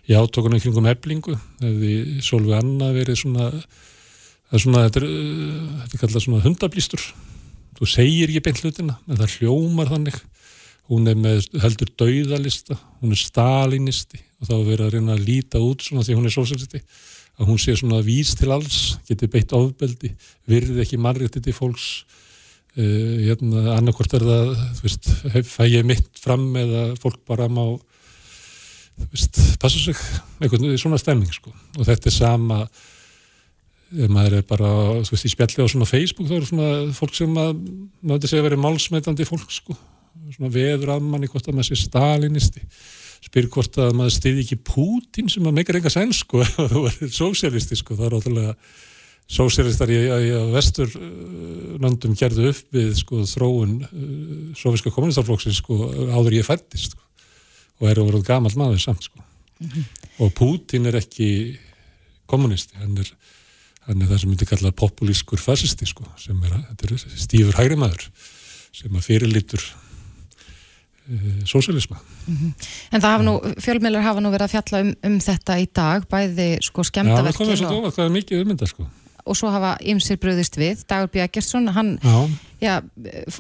[0.10, 1.94] í átokunum kringum eblingu hefði
[2.26, 7.08] Solveig Anna verið svona það er svona, þetta er kallað svona hundablýstur
[7.78, 10.20] þú segir ekki beint hlutina en það hljómar þannig.
[10.91, 12.76] Hún er með heldur dauðalista.
[13.00, 16.36] Hún er stalinisti og þá verður að reyna að líta út svona því hún er
[16.36, 16.84] sósalisti
[17.39, 20.12] að hún sé svona vís til alls geti beitt ofbeldi,
[20.50, 21.88] virði ekki mannrétti til fólks
[22.78, 25.10] uh, hérna, annarkort er það veist,
[25.50, 27.64] fæ ég mitt fram eða fólk bara má
[29.10, 29.98] veist, passa sig
[30.41, 31.54] einhvern svona stemming sko.
[31.80, 32.66] og þetta er sama
[33.94, 34.70] maður er bara
[35.00, 37.56] veist, í spjalli á svona Facebook þá eru svona fólk sem að
[38.02, 39.78] maður segja að vera málsmeitandi fólk sko.
[40.36, 42.62] svona veður að manni hvort að maður sé stalinisti
[43.24, 47.13] spyr hvort að maður stiði ekki Pútin sem að meikar enga sæn sko þú er
[47.13, 48.55] sósialisti sko það er ótrúlega
[49.34, 50.91] sósialistar í, í, í vestur
[51.82, 53.93] landum gerðu upp við sko þróun uh,
[54.59, 55.80] sofiska kommunistarflokksins sko
[56.11, 57.03] áður ég fættist sko
[57.80, 59.19] og er overað gamal maður samt sko.
[59.59, 59.86] mm -hmm.
[60.24, 61.57] og Putin er ekki
[62.26, 63.09] kommunisti, hann er,
[63.88, 68.09] hann er það sem myndi kalla populískur fasisti sko, sem er, er stífur hægri maður
[68.74, 69.63] sem að fyrirlítur
[71.45, 72.51] sósialisma mm -hmm.
[72.91, 76.04] En það hafa nú, fjölmjölar hafa nú verið að fjalla um, um þetta í dag,
[76.10, 78.88] bæði sko skemdaverkin Já, það komið svo dóma, það er mikið ummynda sko.
[79.26, 80.84] og svo hafa ymsir bröðist við.
[80.88, 81.99] Dagur Bjækjarsson, hann
[82.60, 82.82] já,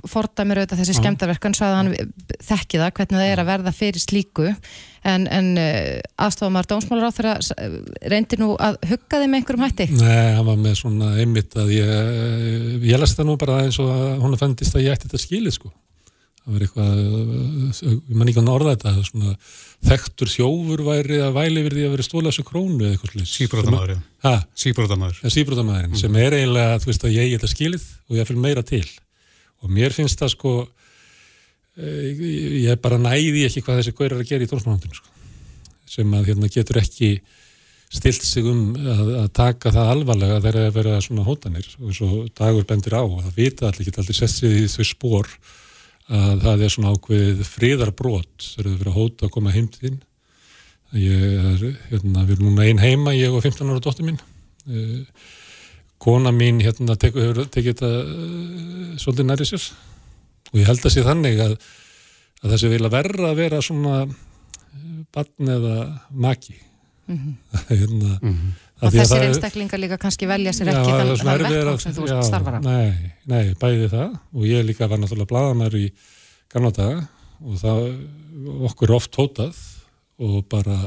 [0.07, 3.71] fordamir auðvitað þessi skemdaverk hann sagði að hann þekki það hvernig það er að verða
[3.71, 4.55] fyrir slíku.
[5.03, 7.39] En, en uh, aðstofamar dómsmálar á þeirra
[8.07, 9.89] reyndi nú að hugga þeim einhverjum hætti?
[9.91, 11.89] Nei, hann var með svona einmitt að ég,
[12.87, 12.95] ég
[16.43, 16.97] það var eitthvað,
[17.87, 19.35] ég man ekki að orða þetta svona
[19.87, 23.27] þekktur þjófur væri að væli verði að vera stóla þessu krónu eða eitthvað.
[24.63, 25.21] Síbrótamæður.
[25.37, 25.87] Síbrótamæður.
[25.89, 25.99] Mm.
[26.01, 28.83] sem er eiginlega, þú veist að ég geta skilið og ég fyrir meira til.
[29.63, 30.53] Og mér finnst það sko,
[31.79, 32.25] eh,
[32.67, 35.15] ég bara næði ekki hvað þessi góðir er að gera í tónsmánandinu sko.
[35.93, 37.15] Sem að hérna getur ekki
[37.93, 41.67] stilt sig um að, að taka það alvarlega þegar það er að vera svona hótanir
[41.77, 44.87] og svo dagur bendir á og það vita allir ekki allir sett sig í þau
[44.89, 45.29] spór
[46.11, 49.83] að það er svona ákveðið fríðarbrót þegar þau verið að hóta að koma heim til
[49.85, 50.01] þín.
[50.99, 54.19] Ég er, hérna, við erum núna einn heima, ég og 15 ára dóttir mín.
[54.67, 55.29] Eh,
[56.03, 59.69] kona mín hérna teku, hefur tekið þetta uh, svolítið næri sér.
[60.51, 61.55] Og ég held að sé þannig að,
[62.43, 64.03] að það sé vilja verra að vera svona
[65.13, 65.77] barn eða
[66.11, 66.59] maki.
[67.07, 67.33] Mm -hmm.
[67.79, 68.51] hérna mm -hmm
[68.83, 72.15] að þessir einstaklingar líka kannski velja sér ekki já, þann, þann vettvang sem þú já,
[72.27, 74.17] starfar á nei, nei, bæði það.
[74.35, 75.85] Og ég líka var náttúrulega bladamær í
[76.53, 77.05] daga
[77.43, 77.85] og það
[78.69, 79.61] okkur oft hótað
[80.23, 80.77] og bara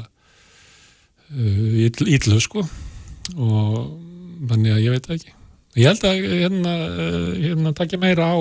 [1.33, 2.65] uh, íllu sko.
[3.37, 3.81] Og
[4.47, 5.35] þannig að ég veit ekki.
[5.77, 8.39] Ég held að hérna, uh, hérna takja meira á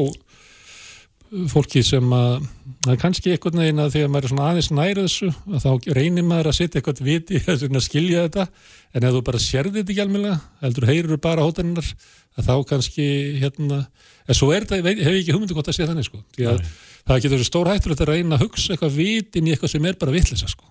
[1.52, 2.48] fólki sem að
[2.86, 5.96] það er kannski einhvern veginn að að maður er svona aðeins nærið þessu að þá
[5.98, 8.46] reynir maður að setja eitthvað viti að skilja þetta
[8.96, 11.90] en ef þú bara sérði þetta ekki alveg heldur heyrur bara hótaninnar
[12.36, 13.08] að þá kannski
[13.40, 13.82] hérna,
[14.28, 16.58] en svo er þetta, hef ég ekki hugmyndu gott að segja þannig sko, því að
[16.60, 16.72] Nei.
[17.08, 20.00] það getur verið stór hættur að reyna að hugsa eitthvað vitin í eitthvað sem er
[20.02, 20.68] bara vittlisa sko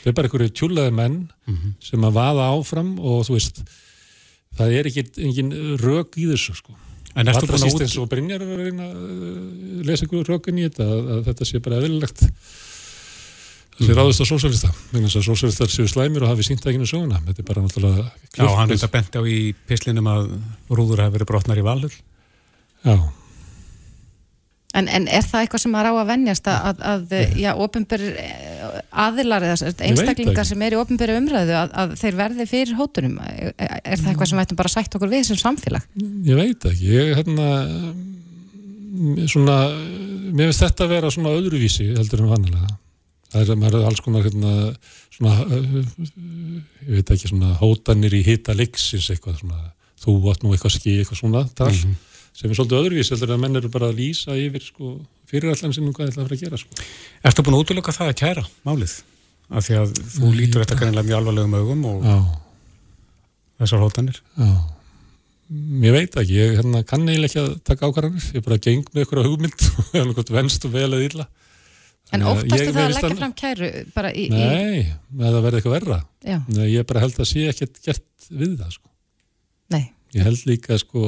[0.00, 1.72] það er bara einhverju tjúlaði menn mm -hmm.
[1.82, 3.62] sem að vaða áfram og þú veist
[4.56, 5.50] það er ekki engin
[5.82, 6.78] rög í þessu sko
[7.18, 7.84] En erstu búin að út...
[7.84, 11.48] eins og Brynjar að reyna að uh, lesa ykkur rökun í þetta að, að þetta
[11.48, 12.24] sé bara eðlilegt.
[13.80, 17.22] Þessi ráðist á sósælista þannig að sósælistar séu slæmir og hafi sínt ekki með söguna.
[17.26, 18.04] Þetta er bara náttúrulega
[18.36, 19.38] Já, hann er þetta bent á í
[19.70, 20.34] pislinum að
[20.68, 21.96] rúður hafi verið brotnar í valur
[22.84, 22.94] Já
[24.70, 28.02] En, en er það eitthvað sem að rá að vennjast að, að, að já, ofinbyr
[29.04, 33.16] aðilar eða einstaklingar sem er í ofinbyri umræðu að, að þeir verði fyrir hótunum?
[33.26, 35.88] Er, er það eitthvað sem við ættum bara að sætt okkur við sem samfélag?
[36.28, 37.48] Ég veit ekki, ég hérna
[39.32, 39.56] svona,
[40.30, 42.70] mér finnst þetta að vera svona öðruvísi heldur en vannilega
[43.30, 44.52] það er, maður er alls konar hérna
[45.16, 45.34] svona,
[46.86, 50.94] ég veit ekki svona hótanir í hita leiksins eitthvað svona, þú átt nú eitthvað skí,
[51.00, 51.74] eitthvað svona þar.
[51.74, 52.06] Mm -hmm
[52.36, 54.92] sem er svolítið öðruvís heldur að menn eru bara að lýsa yfir sko,
[55.30, 56.84] fyrirallan sem um hvað það ætla að fara að gera sko.
[57.30, 58.94] Ertu búin að útlöka það að kæra málið?
[59.50, 62.16] Af því að þú lítur þetta greinlega mjög alvarlegum augum og Já,
[63.62, 64.20] þessar hótanir.
[64.38, 64.50] já.
[65.82, 69.02] Ég veit ekki, ég hérna, kann eiginlega ekki að taka ákvarðanir, ég bara geng með
[69.02, 71.26] ykkur á hugmynd og hefði hvort venst og vel eða illa.
[72.14, 74.28] En óttastu það að leggja fram kæru bara í...
[74.30, 74.84] Nei,
[75.18, 75.98] með að verða eitthvað verra.
[76.26, 78.88] já, Nei, ég bara held að sé ekkert gert við það sko.
[79.74, 79.82] nei,
[80.14, 81.04] Ég held líka sko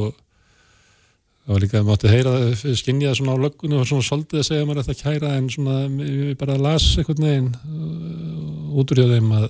[1.42, 2.32] það var líka að mátti heyra
[2.78, 6.36] skinnja svona á löggunni og svona svolítið að segja mér þetta kæra en svona ég
[6.38, 9.48] bara las einhvern veginn uh, út úr hjá þeim að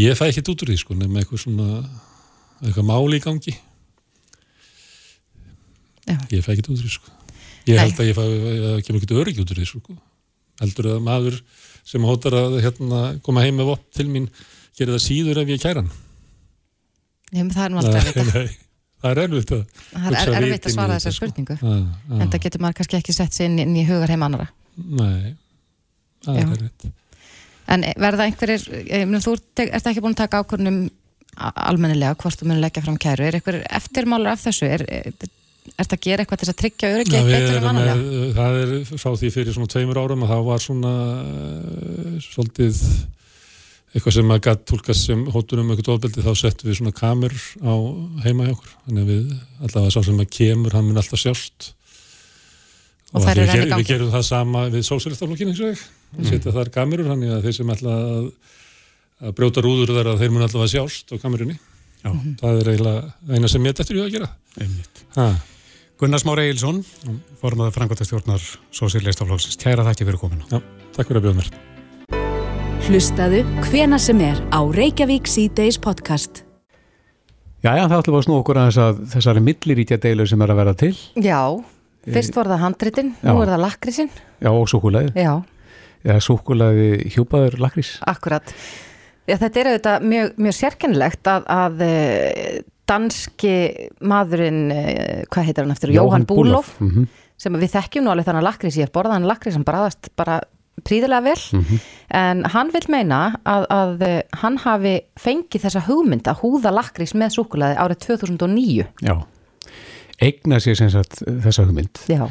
[0.00, 1.68] ég fæ ekkert út úr því sko nema eitthvað svona
[2.62, 3.54] eitthvað máli í gangi.
[6.06, 6.16] Já.
[6.34, 7.14] ég fæ ekkert út úr því sko.
[7.68, 7.84] Ég Nei.
[7.84, 9.98] held að ég fæ, að kemur ekkert öryggi út úr því sko.
[10.62, 11.38] Heldur að maður
[11.86, 14.26] sem hótar að hérna, koma heim með vopp til mín
[14.78, 15.94] gerir það síður ef ég kæra hann.
[17.32, 18.58] Nei, það er nú
[19.02, 21.28] það er erfitt að það er erfitt að svara þetta, þessar sko.
[21.28, 21.58] spurningu.
[21.58, 22.16] Já, já.
[22.18, 25.34] en það getur maður kannski ekki sett sig inn, inn í hugar heim annara Nei,
[26.24, 26.90] það er erfitt.
[27.72, 28.64] En verða einhverjir,
[29.22, 30.82] þú ert ekki búin að taka ákvörnum
[31.38, 35.08] almennilega hvort þú munir leggja fram kæru, er einhver eftirmálur af þessu, er, er,
[35.72, 38.04] er það að gera eitthvað til að tryggja öryggi betur en með,
[38.36, 40.92] það er frá því fyrir svona tveimur árum að það var svona
[41.22, 42.82] uh, svolítið
[43.92, 47.74] eitthvað sem að gætt tólkast sem hóttunum eitthvað ofbeldi þá settum við svona kamur á
[48.24, 49.32] heima hjá okkur þannig að við
[49.66, 51.72] allavega sá sem að kemur hann mun alltaf sjást
[53.12, 53.82] Og þær við, ger, gangi?
[53.82, 55.82] við gerum það sama við sósélistaflokkinu eins og ég
[56.12, 56.26] Mm.
[56.28, 58.24] setja þar kamerur þannig að þeir sem ætla að,
[59.24, 61.54] að brjóta rúður þar að þeir mun allavega sjást á kamerunni
[62.04, 62.10] Já.
[62.42, 64.28] það er eiginlega eina sem ég eftir í að gera
[64.60, 65.00] Einmitt.
[65.16, 65.30] ha.
[65.96, 66.84] Gunnar Smári Eilsson,
[67.40, 67.72] formaður
[72.82, 76.42] Hlustaðu hvena sem er á Reykjavík C-Days podcast.
[77.62, 80.58] Jæja, það ætlum við að snú okkur aðeins að þessari milliríkja deilu sem er að
[80.58, 80.90] vera til.
[81.22, 81.38] Já,
[82.10, 83.42] fyrst var það handritin, nú Já.
[83.44, 84.10] er það lakrísin,
[84.42, 85.12] Já, og súkulæði.
[85.14, 85.32] já,
[86.02, 87.92] Já, súkulæði hjúpaður lakrís.
[88.02, 88.54] akkurat.
[89.30, 92.60] Já, þetta er auðvitað mjög, mjög sérkennilegt að, að eh,
[92.90, 93.54] danski
[94.02, 97.06] maðurinn, eh, hvað heitir hann eftir, Jóhann Búlof, Mm
[97.42, 100.12] sem við þekkjum nú alveg þannig að lakrís, ég hef borðað hann lakrís sem bræðast
[100.14, 100.36] bara
[100.86, 101.70] príðilega vel
[102.16, 107.14] en hann vil meina að, að eh, hann hafi fengið þessa hugmynd að húða lakrís
[107.14, 109.14] með súkulaði árið 2009 Já.
[110.22, 112.04] Eigna sér sem sagt þessa hugmynd.
[112.06, 112.28] Já,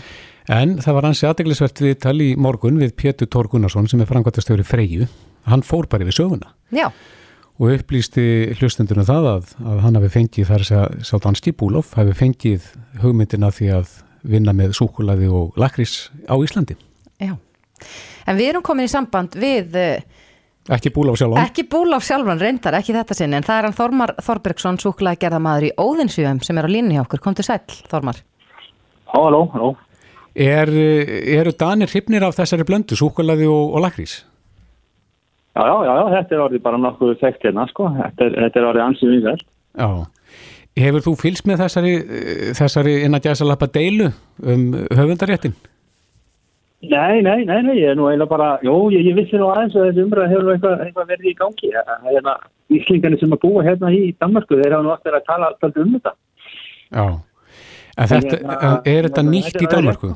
[0.52, 4.08] En það var hansi aðdeglisvert við tali í morgun við Pétur Tór Gunnarsson sem er
[4.10, 5.06] frangotastjóri Freyju.
[5.48, 6.88] Hann fór bara við söguna já,
[7.62, 8.24] og upplýsti
[8.58, 12.68] hlustendunum það að, að hann hafi fengið þar að segja sá danski Búlof hafi fengið
[13.04, 13.96] hugmyndina því að
[14.34, 16.78] vinna með súkulaði og lakrís á Íslandi.
[17.22, 17.36] já
[18.28, 20.04] En við erum komin í samband við eh,
[20.72, 21.42] Ekki Búlof sjálfan.
[21.42, 25.66] ekki Búlof sjálfan reyndar, ekki þetta sinni en það er hann Þormar Þorbergsson, súkulaði gerðamaður
[25.68, 28.22] í Óðinsjöfum sem er á línni hjá okkur, komdu sæll Þormar
[29.12, 29.72] Halló, halló.
[30.32, 34.22] Er, eru Danir hrifnir af þessari blöndu, súkulaði og, og lakrís?
[35.52, 37.90] Já, já, já, já, þetta er orðið bara nokkuð þekkt hérna, sko.
[37.98, 39.44] Þetta er, þetta er orðið ansið vinsælt.
[39.82, 39.90] Já.
[40.80, 44.08] Hefur þú fylgst með þessari, eh, þessari innan gæsalappa deilu
[44.40, 44.64] um
[44.96, 45.58] höfundaréttin?
[46.82, 49.76] Nei, nei, nei, nei, ég er nú eiginlega bara, jú, ég, ég vissi nú aðeins
[49.78, 51.70] að þessi umræð hefur eitthvað, eitthvað verið í gangi.
[52.08, 52.34] Hérna,
[52.74, 55.94] Íslingarnir sem að búa hérna í Danmarku, þeir hafa nú aftur að tala alltaf um
[55.94, 56.14] þetta.
[56.90, 57.06] Já.
[58.02, 60.12] En þetta, Hérna, er þetta nýtt í þetta er- Danmarku?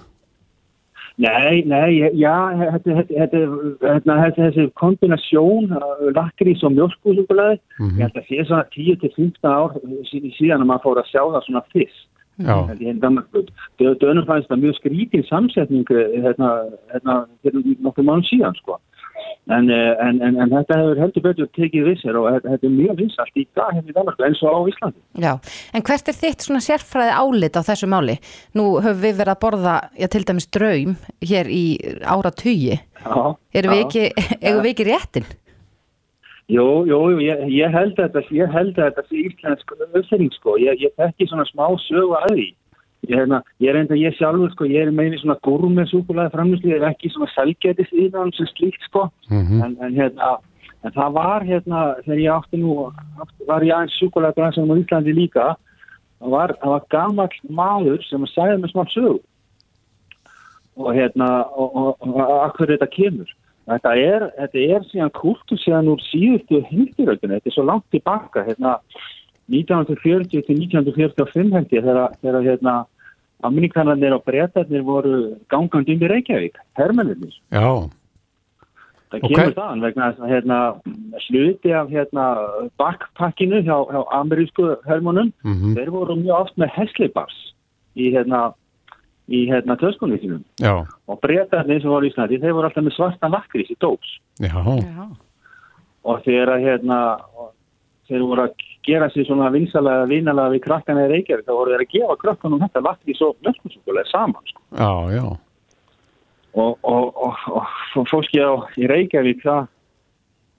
[1.18, 3.42] Nei, nei, já, þetta, þetta,
[3.80, 5.70] þetta, þetta, þessi, kombinasjón,
[6.18, 7.96] lakrís og mjölkúsugulaði, Mhm.
[7.96, 9.72] ég held að sé svona 10-15 ár
[10.10, 12.08] sí- síðan að maður fór að sjá það svona fyrst.
[12.40, 13.46] Er hérna Danmarku.
[13.80, 16.52] Dönum fannst það mjög skrítin samsetning eh, hérna,
[16.92, 18.80] hérna, fyrir nokkuð mánu síðan, sko.
[19.48, 22.74] En, eh, en, en, en þetta hefur heldur betur tekið við sér og þetta, er
[22.74, 25.00] mjög vinsalt í dag hérna í Danmarku eins og á Íslandi.
[25.22, 25.32] Já,
[25.72, 28.18] en hvert er þitt svona sérfræði álit á þessu máli?
[28.58, 31.66] Nú höfum við verið að borða, já, til dæmis draum hér í
[32.04, 32.80] ára tugi.
[33.06, 33.18] Já,
[33.56, 34.06] Erum við ekki,
[34.44, 35.34] eigum við ekki réttin?
[36.46, 40.60] Jú, jú, ég, ég held að þetta, ég held að þetta sé íslensk uppfinning, sko.
[40.62, 42.46] Ég, ég þekki svona smá sögu að því.
[43.06, 46.70] Ég, hérna, ég er enda, ég sjálfur, sko, ég er meini svona gúrmið súkulega framlýsli,
[46.70, 49.08] ég er ekki svona selgetis íðan sem slíkt, sko.
[49.32, 49.64] Mhm.
[49.66, 50.36] En, en hérna,
[50.86, 54.82] en það var hérna, þegar ég átti nú, átti, var ég aðeins súkulega bransanum á
[54.84, 55.48] Íslandi líka,
[56.22, 59.18] það var, það var gamall maður sem sagði með smá sögu.
[60.78, 63.34] Og hérna, og, og, og, og akkur þetta kemur.
[63.66, 68.44] Þetta er, þetta er síðan kultur síðan úr síðustu heimstyröldinu, þetta er svo langt tilbaka,
[68.46, 68.76] hérna
[69.50, 72.76] 1940 til 1945 held ég þegar, hérna
[73.46, 77.34] Amerikanarnir og breytarnir voru gangandi um í Reykjavík, hermennir.
[77.52, 77.90] Já.
[79.12, 80.60] Það kemur hver- þaðan vegna þess að hérna,
[81.28, 82.26] sluti af hérna,
[82.78, 85.76] backpackinu hjá, hjá amerísku hermónum, Mhm.
[85.76, 87.54] þeir voru mjög oft með hesleibars
[87.96, 88.54] í hérna,
[89.26, 92.96] í hérna töskunni sínum Já, og breytarnir sem voru í Íslandi, þeir voru alltaf með
[92.98, 94.18] svartan lakrís í dós.
[94.44, 95.06] Já, Já.
[96.06, 97.00] og þegar að hérna
[98.06, 101.86] þeir voru að gera sér svona vinsalega, vinalega við krakkana í Reykjavík, þá voru þeir
[101.86, 104.62] að gefa krakkanum þetta lakrís og mjölkursúkulega saman sko.
[104.78, 105.26] já, já.
[106.54, 107.66] og, og, og,
[107.98, 109.66] og fólki á í Reykjavík það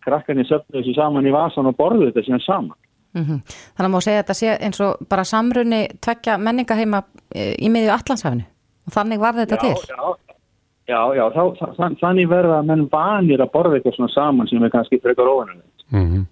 [0.06, 2.76] krakkanir söfnu þessu saman í vasan og borðu þetta síðan saman.
[3.16, 3.40] Mm
[3.76, 7.02] Þannig að má segja að þetta sé eins og bara samrunni tvekja menningaheima
[7.34, 8.44] eh, í miðju Allandshafinu
[8.86, 9.74] og þannig var þetta til.
[9.90, 10.14] já,
[10.86, 14.62] já, já þá, þá, þannig verða að menn vanir að borða eitthvað svona saman sem
[14.62, 16.26] er kannski frekar óvanulegt Mm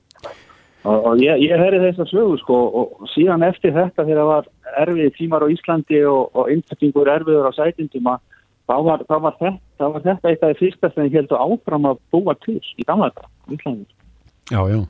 [0.84, 4.30] og, og ég, ég herri þess að sögu sko og síðan eftir þetta þegar það
[4.30, 4.48] var
[4.84, 8.18] erfið tímar á Íslandi og, og inntakkingur erfiður á sætindum að
[8.68, 11.40] þá var, þá, var þetta, þá var þetta eitt af því fyrsta sem ég heldur
[11.40, 13.10] áfram að búa til í gamla
[13.52, 13.88] Íslandi.
[14.52, 14.80] Já, já,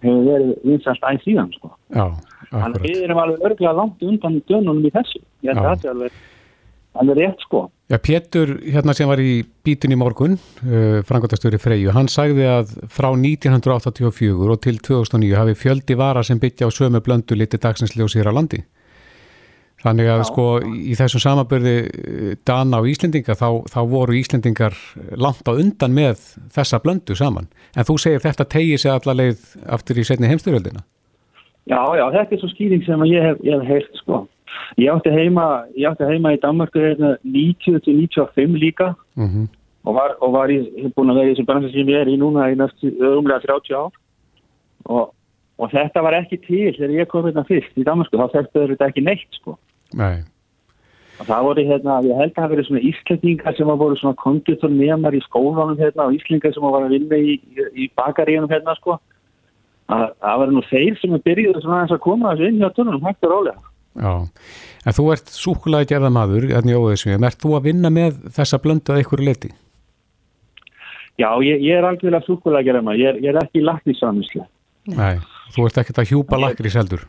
[0.00, 1.72] hefur verið vinsast æg síðan sko.
[1.92, 2.06] Já,
[2.54, 5.20] Þannig að við erum alveg örglega langt undan dönunum í þessu.
[5.44, 5.64] Ég held Já.
[5.64, 6.18] að það sé alveg,
[7.00, 7.66] alveg rétt sko.
[7.92, 12.76] Já, Pétur, hérna sem var í bítun í morgun, uh, frangotastjóri Freyju, hann sagði að
[12.88, 18.16] frá 1984 og til 2009 hafi fjöldi vara sem byggja á sömu blöndu liti dagsinsljós
[18.16, 18.62] hér á landi.
[19.84, 21.74] Þannig að sko í þessum samabörði
[22.48, 24.76] Dana og Íslendinga þá, þá voru Íslendingar
[25.20, 26.22] langt á undan með
[26.54, 27.50] þessa blöndu saman.
[27.76, 29.42] En þú segir þetta tegið sig allarleið
[29.76, 30.86] aftur í setni heimstyrjöldina.
[31.68, 34.22] Já, já, þetta er svo skýring sem ég hef, hef heyrt sko.
[34.78, 39.46] Ég átti heima, ég átti heima í Danmarku hérna 90 til 95 líka Mm -hmm.
[39.84, 40.58] og var, og var í,
[40.96, 43.74] búin að vera í þessum bransa sem ég er í núna í næstu umlega 30
[43.74, 43.92] ár
[44.84, 45.14] og,
[45.58, 48.86] og þetta var ekki til þegar ég kom hérna fyrst í Danmarku, þá þekktu þetta
[48.86, 49.58] ekki neitt sko.
[49.94, 50.24] Nei,
[51.20, 54.18] Og það voru hérna, ég held að það verið svona íslendingar sem að voru svona
[54.18, 57.36] konditor nefnar í skólanum hérna og íslendingar sem var að vinna í,
[57.78, 58.96] í bakaríunum hérna sko.
[59.94, 63.28] Að, það var nú þeir sem svona aðeins að koma þessu inn hjá tunnunum, hægt
[63.28, 63.62] og rólega.
[63.94, 64.12] Já.
[64.84, 68.92] En þú ert súkulega gerða maður, hérna óðisvið, ert þú að vinna með þessa blöndu
[68.92, 69.50] að einhverju leti?
[71.18, 74.48] Já, ég, ég er algjörlega súkulega gerða maður, ég, er- ég er ekki laknísamislega.
[74.98, 75.18] Nei,
[75.54, 77.04] þú ert ekkert að hjúpa lakrís heldur.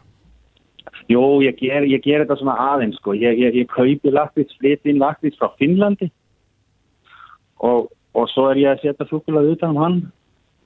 [1.10, 4.86] Jú, ég ger, ég ger þetta svona aðeins sko, ég, ég, ég kaupi lakrís, flyt
[4.90, 6.08] inn lakrís frá Finnlandi
[7.62, 9.76] og, og svo er ég að setja súkulega utan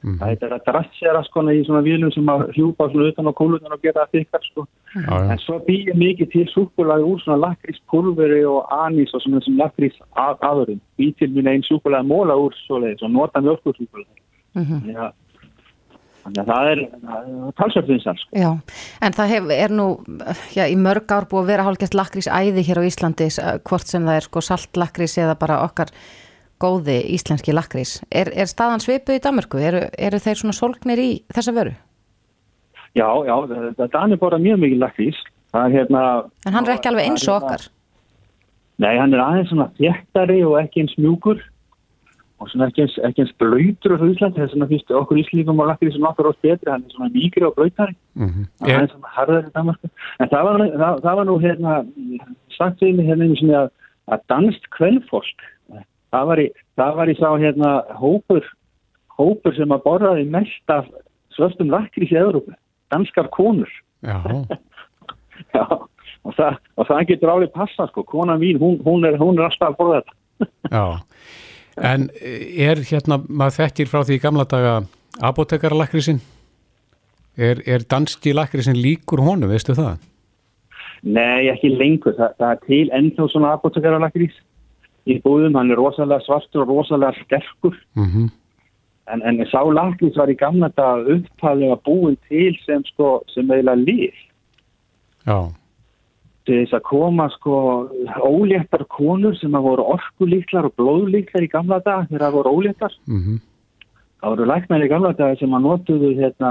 [0.04, 0.18] um hann.
[0.20, 3.82] Það heitir að drassera sko í svonavílum sem að hjúpa svona utan á kúlunan og
[3.84, 4.68] gera það þykkar sko.
[4.95, 5.32] Já, já.
[5.34, 9.58] En svo býr ég mikið til súkulega úr svona lakríspulveri og anís og svona þessum
[9.60, 10.80] lakrís að, aðurum.
[10.97, 14.16] Býr til mín einn súkulega móla úr svoleiðis og nota mjölkursúkulega.
[14.56, 14.93] Mhm.
[14.95, 15.12] Já.
[16.20, 18.30] Þannig að það er, það er talsvært vinsal sko.
[18.36, 18.50] Já,
[19.08, 19.86] en það hef, er nú
[20.54, 23.88] já, í mörg ár búið að vera hálfgert lakrís æði hér á Íslandi, s- hvort
[23.88, 25.88] sem það er sko salt lakrís eða bara okkar
[26.60, 27.97] góði íslenski lakrís.
[28.12, 29.62] Er, er staðan svipuð í Danmarku?
[29.64, 31.76] Eru, eru þeir svona sólgnir í þessa vöru?
[32.97, 33.36] Já, já,
[33.78, 35.20] það Danir borða mjög mikið lakrís.
[35.53, 36.01] Er hérna...
[36.45, 37.70] En hann er ekki alveg eins og er okkar.
[38.80, 41.41] Nei, hann er aðeins svona þéttari og ekki eins mjúkur
[42.39, 44.39] og svona ekki eins, ekki eins blöytur á Íslandi.
[44.39, 46.72] Það er svona fyrst okkur íslíkum og lakrís sem okkur ást betri.
[46.72, 47.97] Hann er svona mýgri og blöytari.
[48.16, 49.91] Mm Það er svona harðar í Danmarku.
[50.20, 51.74] En það var, nú- það, það var nú hérna,
[52.55, 53.72] sagt við mig hérna einu sinni að,
[54.16, 55.43] að danst kveldfólk,
[56.14, 56.47] það var í,
[56.80, 58.47] það var í sá hérna hópur,
[59.20, 60.89] hópur sem að borðaði mest af
[61.36, 62.57] svörstum lakrís í Európa.
[62.89, 63.70] Danskar konur.
[64.01, 64.20] Já,
[65.55, 65.66] Já,
[66.28, 69.47] og það, og það getur alveg passa sko, konan mín, hún, hún, er, hún er
[69.47, 70.18] alltaf að borða þetta.
[70.76, 70.86] já.
[71.89, 74.76] En er hérna, maður þekkir frá því gamla daga
[75.24, 76.20] apotekara lakrísin?
[77.39, 80.01] Er, er danski lakrísin líkur honum, veistu það?
[81.07, 84.36] Nei, ekki lengur, það, það er til ennþá svona apotekara lakrís
[85.10, 88.30] í búðum, hann er rosalega svartur og rosalega sterkur, Mm
[89.10, 93.82] en, en sá lakrís var í gamla dag upptalega búin til sem sko, sem eiginlega
[93.82, 94.20] lið.
[95.26, 95.39] Já,
[96.49, 97.55] til þess að koma sko
[98.26, 102.99] óléttar konur sem að voru orkulíklar og blóðlíklar í gamla dag þegar það voru óléttar.
[103.07, 103.45] mm
[104.20, 106.49] Það voru læknar í gamla dag sem að notuðu hérna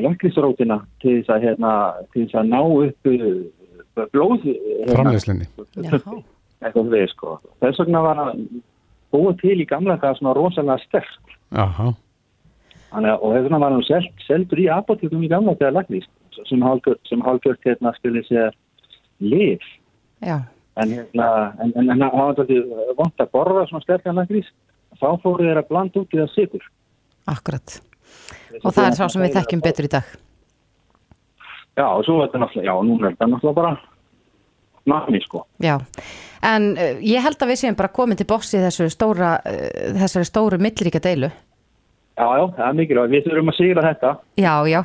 [0.00, 1.72] læknisrótina til þess að hérna
[2.14, 5.48] til þess að ná upp uh, blóð hérna, framleiðslinni.
[5.76, 5.98] Já,
[6.68, 7.36] eitthvað við sko.
[7.62, 8.42] Þess vegna var að
[9.14, 11.36] búið til í gamla dag svona rosalega sterk.
[11.56, 11.92] Aha,
[12.90, 16.06] Þannig að, og þess vegna var hann seld, seldur í apotekum í gamla dag læknis
[16.46, 18.54] sem hálfgjört hérna skulle sér
[19.24, 19.64] lif.
[20.20, 20.42] já,
[20.76, 21.26] En, hérna,
[21.64, 24.48] en, en, en það var þetta vant að borða svona sterkan lakrís.
[25.00, 26.64] Þá fóru þeir að blanda út í það sigur.
[27.26, 27.78] akkurat.
[28.62, 30.10] Og það er sá sem við þekkjum betur í dag.
[31.76, 33.72] Já, og svo er þetta náttúrulega, já, núna er þetta náttúrulega bara
[34.90, 35.44] nafni, sko.
[35.62, 35.76] Já,
[36.46, 40.28] en uh, ég held að við séum bara komin til bossi þessu stóra, uh, þessari
[40.28, 41.32] stóru milliríka deilu.
[42.16, 43.12] Já, já, það er mikilvægt.
[43.12, 44.14] Við þurfum að sigra þetta.
[44.40, 44.80] Já, já.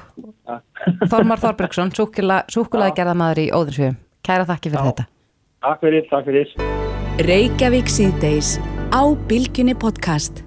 [1.07, 3.97] Þormar Þorbergsson, súkulaði gerðamaður í Óðinsvíðum.
[4.27, 5.09] Kæra þakki fyrir þetta.
[5.63, 6.55] Takk fyrir, takk fyrir.
[7.31, 8.55] Reykjavík síðdeis
[8.91, 10.43] á Bilginni podcast.